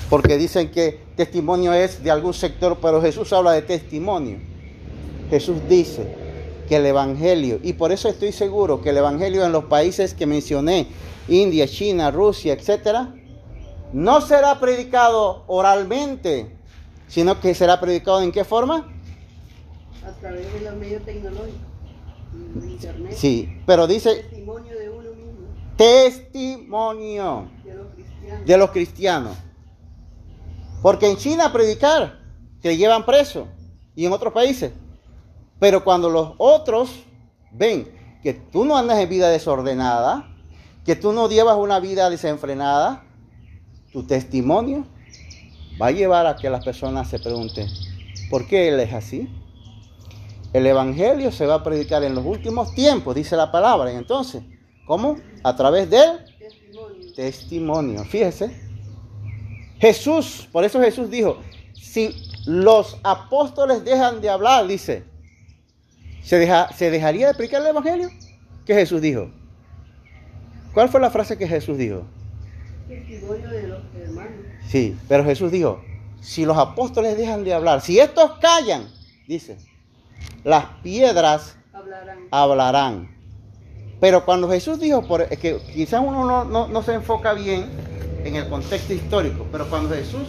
porque 0.09 0.37
dicen 0.37 0.71
que 0.71 0.99
testimonio 1.15 1.71
es 1.71 2.03
de 2.03 2.11
algún 2.11 2.33
sector, 2.33 2.79
pero 2.81 3.01
Jesús 3.01 3.31
habla 3.31 3.53
de 3.53 3.61
testimonio. 3.61 4.39
Jesús 5.29 5.57
dice 5.69 6.13
que 6.67 6.75
el 6.75 6.85
Evangelio, 6.85 7.59
y 7.63 7.73
por 7.73 7.93
eso 7.93 8.09
estoy 8.09 8.33
seguro 8.33 8.81
que 8.81 8.89
el 8.89 8.97
Evangelio 8.97 9.45
en 9.45 9.53
los 9.53 9.65
países 9.65 10.13
que 10.13 10.25
mencioné, 10.25 10.87
India, 11.29 11.65
China, 11.65 12.11
Rusia, 12.11 12.51
etcétera, 12.51 13.15
no 13.93 14.21
será 14.21 14.59
predicado 14.59 15.43
oralmente, 15.47 16.55
sino 17.07 17.39
que 17.39 17.53
será 17.53 17.79
predicado 17.79 18.21
en 18.21 18.31
qué 18.31 18.43
forma? 18.43 18.87
A 20.05 20.11
través 20.19 20.51
de 20.53 20.61
los 20.61 20.75
medios 20.75 21.03
tecnológicos, 21.03 21.59
internet. 22.63 23.13
Sí, 23.15 23.61
pero 23.65 23.87
dice 23.87 24.15
Testimonio 24.15 24.77
de 24.77 24.89
uno 24.89 25.11
mismo, 25.11 25.47
testimonio 25.77 27.49
de 27.63 27.75
los 27.75 27.87
cristianos. 27.93 28.45
de 28.45 28.57
los 28.57 28.71
cristianos. 28.71 29.37
Porque 30.81 31.09
en 31.09 31.17
China 31.17 31.51
predicar 31.53 32.19
te 32.61 32.77
llevan 32.77 33.05
preso 33.05 33.47
y 33.95 34.05
en 34.05 34.13
otros 34.13 34.33
países. 34.33 34.71
Pero 35.59 35.83
cuando 35.83 36.09
los 36.09 36.33
otros 36.37 37.03
ven 37.51 37.91
que 38.23 38.33
tú 38.33 38.65
no 38.65 38.77
andas 38.77 38.97
en 38.99 39.09
vida 39.09 39.29
desordenada, 39.29 40.27
que 40.85 40.95
tú 40.95 41.11
no 41.11 41.29
llevas 41.29 41.57
una 41.57 41.79
vida 41.79 42.09
desenfrenada, 42.09 43.03
tu 43.91 44.03
testimonio 44.03 44.85
va 45.81 45.87
a 45.87 45.91
llevar 45.91 46.25
a 46.27 46.35
que 46.35 46.49
las 46.49 46.63
personas 46.63 47.09
se 47.09 47.19
pregunten, 47.19 47.67
¿por 48.29 48.47
qué 48.47 48.69
él 48.69 48.79
es 48.79 48.93
así? 48.93 49.27
El 50.53 50.65
Evangelio 50.67 51.31
se 51.31 51.45
va 51.45 51.55
a 51.55 51.63
predicar 51.63 52.03
en 52.03 52.13
los 52.15 52.25
últimos 52.25 52.73
tiempos, 52.73 53.15
dice 53.15 53.35
la 53.37 53.51
palabra. 53.51 53.91
Y 53.91 53.95
entonces, 53.95 54.43
¿cómo? 54.85 55.15
A 55.43 55.55
través 55.55 55.89
del 55.89 56.19
Testimonio. 56.37 57.13
testimonio. 57.15 58.03
Fíjese. 58.03 58.51
Jesús, 59.79 60.47
por 60.51 60.63
eso 60.63 60.79
Jesús 60.81 61.09
dijo, 61.09 61.39
si 61.73 62.13
los 62.45 62.97
apóstoles 63.03 63.83
dejan 63.85 64.21
de 64.21 64.29
hablar, 64.29 64.67
dice, 64.67 65.03
¿se, 66.21 66.37
deja- 66.37 66.71
¿se 66.73 66.91
dejaría 66.91 67.27
de 67.27 67.33
predicar 67.33 67.61
el 67.61 67.67
Evangelio? 67.67 68.09
¿Qué 68.65 68.73
Jesús 68.75 69.01
dijo? 69.01 69.31
¿Cuál 70.73 70.89
fue 70.89 70.99
la 71.01 71.09
frase 71.09 71.37
que 71.37 71.47
Jesús 71.47 71.77
dijo? 71.77 72.03
Testimonio 72.91 73.49
de 73.49 73.67
los 73.67 73.79
hermanos. 73.95 74.33
Sí, 74.67 74.97
pero 75.07 75.23
Jesús 75.23 75.51
dijo, 75.51 75.81
si 76.21 76.45
los 76.45 76.57
apóstoles 76.57 77.17
dejan 77.17 77.43
de 77.43 77.53
hablar, 77.53 77.81
si 77.81 77.99
estos 77.99 78.31
callan, 78.39 78.87
dice, 79.27 79.57
las 80.43 80.65
piedras 80.83 81.55
Hablarán. 81.73 82.17
hablarán. 82.31 83.15
Pero 83.99 84.25
cuando 84.25 84.49
Jesús 84.49 84.79
dijo, 84.79 85.07
por, 85.07 85.21
es 85.21 85.37
que 85.39 85.57
quizás 85.73 86.01
uno 86.05 86.25
no, 86.25 86.43
no- 86.43 86.67
no 86.67 86.83
se 86.83 86.93
enfoca 86.93 87.33
bien 87.33 87.65
en 88.25 88.35
el 88.35 88.49
contexto 88.49 88.93
histórico, 88.93 89.45
pero 89.51 89.69
cuando 89.69 89.95
Jesús 89.95 90.27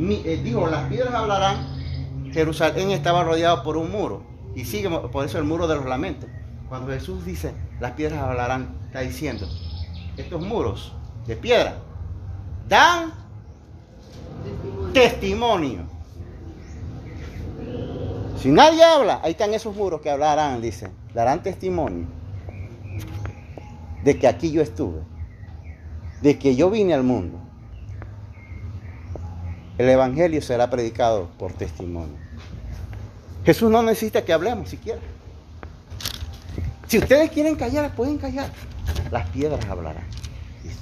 eh, 0.00 0.40
dijo, 0.42 0.66
las 0.66 0.88
piedras 0.88 1.14
hablarán, 1.14 2.32
Jerusalén 2.32 2.90
estaba 2.90 3.22
rodeado 3.24 3.62
por 3.62 3.76
un 3.76 3.90
muro. 3.92 4.22
Y 4.54 4.64
sigue, 4.64 4.88
por 4.90 5.24
eso 5.24 5.38
el 5.38 5.44
muro 5.44 5.66
de 5.68 5.76
los 5.76 5.84
lamentos. 5.86 6.28
Cuando 6.68 6.90
Jesús 6.92 7.24
dice, 7.24 7.52
las 7.78 7.92
piedras 7.92 8.22
hablarán, 8.22 8.76
está 8.86 9.00
diciendo, 9.00 9.46
estos 10.16 10.40
muros 10.42 10.92
de 11.26 11.36
piedra 11.36 11.76
dan 12.68 13.12
Testimonio. 14.92 14.92
testimonio. 14.92 15.96
Si 18.40 18.48
nadie 18.48 18.84
habla, 18.84 19.20
ahí 19.22 19.32
están 19.32 19.54
esos 19.54 19.74
muros 19.74 20.00
que 20.00 20.10
hablarán, 20.10 20.60
dice, 20.60 20.90
darán 21.14 21.42
testimonio 21.42 22.06
de 24.06 24.18
que 24.18 24.28
aquí 24.28 24.52
yo 24.52 24.62
estuve, 24.62 25.00
de 26.22 26.38
que 26.38 26.54
yo 26.54 26.70
vine 26.70 26.94
al 26.94 27.02
mundo. 27.02 27.38
El 29.78 29.88
Evangelio 29.88 30.40
será 30.40 30.70
predicado 30.70 31.28
por 31.38 31.52
testimonio. 31.52 32.16
Jesús 33.44 33.68
no 33.68 33.82
necesita 33.82 34.24
que 34.24 34.32
hablemos 34.32 34.68
siquiera. 34.68 35.00
Si 36.86 36.98
ustedes 36.98 37.30
quieren 37.32 37.56
callar, 37.56 37.94
pueden 37.96 38.16
callar. 38.16 38.50
Las 39.10 39.28
piedras 39.30 39.64
hablarán. 39.66 40.04
dice. 40.62 40.76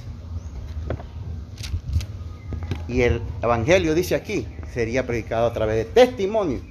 Y 2.87 3.01
el 3.01 3.21
Evangelio 3.41 3.95
dice 3.95 4.15
aquí, 4.15 4.47
sería 4.73 5.05
predicado 5.05 5.47
a 5.47 5.53
través 5.53 5.77
de 5.77 5.85
testimonio. 5.85 6.61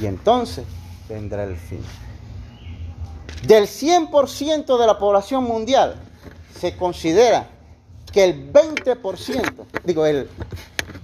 Y 0.00 0.06
entonces 0.06 0.64
vendrá 1.08 1.44
el 1.44 1.56
fin. 1.56 1.80
Del 3.46 3.64
100% 3.64 4.78
de 4.78 4.86
la 4.86 4.98
población 4.98 5.44
mundial 5.44 5.96
se 6.58 6.76
considera 6.76 7.48
que 8.12 8.24
el 8.24 8.52
20%, 8.52 9.64
digo, 9.84 10.06
el, 10.06 10.28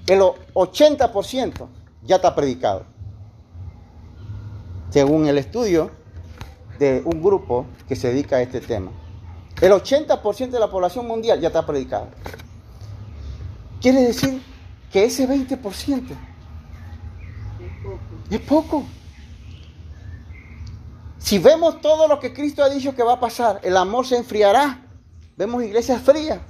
el 0.06 0.20
80% 0.20 1.68
ya 2.02 2.16
está 2.16 2.34
predicado. 2.34 2.86
Según 4.90 5.26
el 5.26 5.38
estudio 5.38 5.90
de 6.78 7.02
un 7.04 7.22
grupo 7.22 7.66
que 7.88 7.96
se 7.96 8.08
dedica 8.08 8.36
a 8.36 8.42
este 8.42 8.60
tema. 8.60 8.90
El 9.60 9.72
80% 9.72 10.50
de 10.50 10.58
la 10.58 10.70
población 10.70 11.06
mundial 11.06 11.40
ya 11.40 11.48
está 11.48 11.64
predicado. 11.64 12.08
Quiere 13.84 14.00
decir 14.00 14.42
que 14.90 15.04
ese 15.04 15.28
20% 15.28 15.52
Es 15.52 15.58
poco. 17.82 18.00
es 18.30 18.40
poco. 18.40 18.84
Si 21.18 21.38
vemos 21.38 21.82
todo 21.82 22.08
lo 22.08 22.18
que 22.18 22.32
Cristo 22.32 22.64
ha 22.64 22.70
dicho 22.70 22.94
que 22.94 23.02
va 23.02 23.12
a 23.12 23.20
pasar, 23.20 23.60
el 23.62 23.76
amor 23.76 24.06
se 24.06 24.16
enfriará. 24.16 24.86
Vemos 25.36 25.62
iglesias 25.62 26.00
frías. 26.00 26.40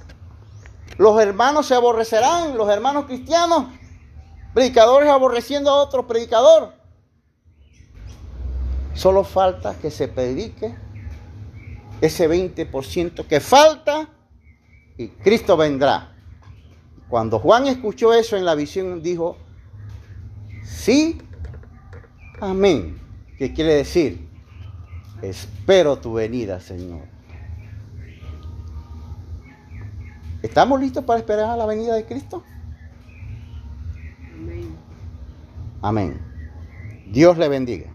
Los 0.97 1.21
hermanos 1.21 1.65
se 1.65 1.75
aborrecerán, 1.75 2.55
los 2.55 2.69
hermanos 2.69 3.03
cristianos, 3.03 3.65
predicadores 4.53 5.09
aborreciendo 5.09 5.71
a 5.71 5.81
otro 5.81 6.07
predicador. 6.07 6.73
Solo 8.93 9.25
falta 9.25 9.75
que 9.77 9.91
se 9.91 10.07
predique 10.07 10.73
ese 11.99 12.29
20% 12.29 13.27
que 13.27 13.41
falta 13.41 14.07
y 14.97 15.09
Cristo 15.09 15.57
vendrá. 15.57 16.14
Cuando 17.09 17.39
Juan 17.39 17.67
escuchó 17.67 18.13
eso 18.13 18.35
en 18.35 18.45
la 18.45 18.55
visión, 18.55 19.01
dijo, 19.01 19.37
sí, 20.63 21.17
amén. 22.39 22.99
¿Qué 23.37 23.53
quiere 23.53 23.75
decir? 23.75 24.27
Espero 25.21 25.97
tu 25.97 26.13
venida, 26.13 26.59
Señor. 26.59 27.01
¿Estamos 30.41 30.79
listos 30.79 31.03
para 31.03 31.19
esperar 31.19 31.49
a 31.49 31.57
la 31.57 31.65
venida 31.65 31.95
de 31.95 32.05
Cristo? 32.05 32.43
Amén. 34.33 34.75
Amén. 35.81 36.21
Dios 37.07 37.37
le 37.37 37.49
bendiga. 37.49 37.94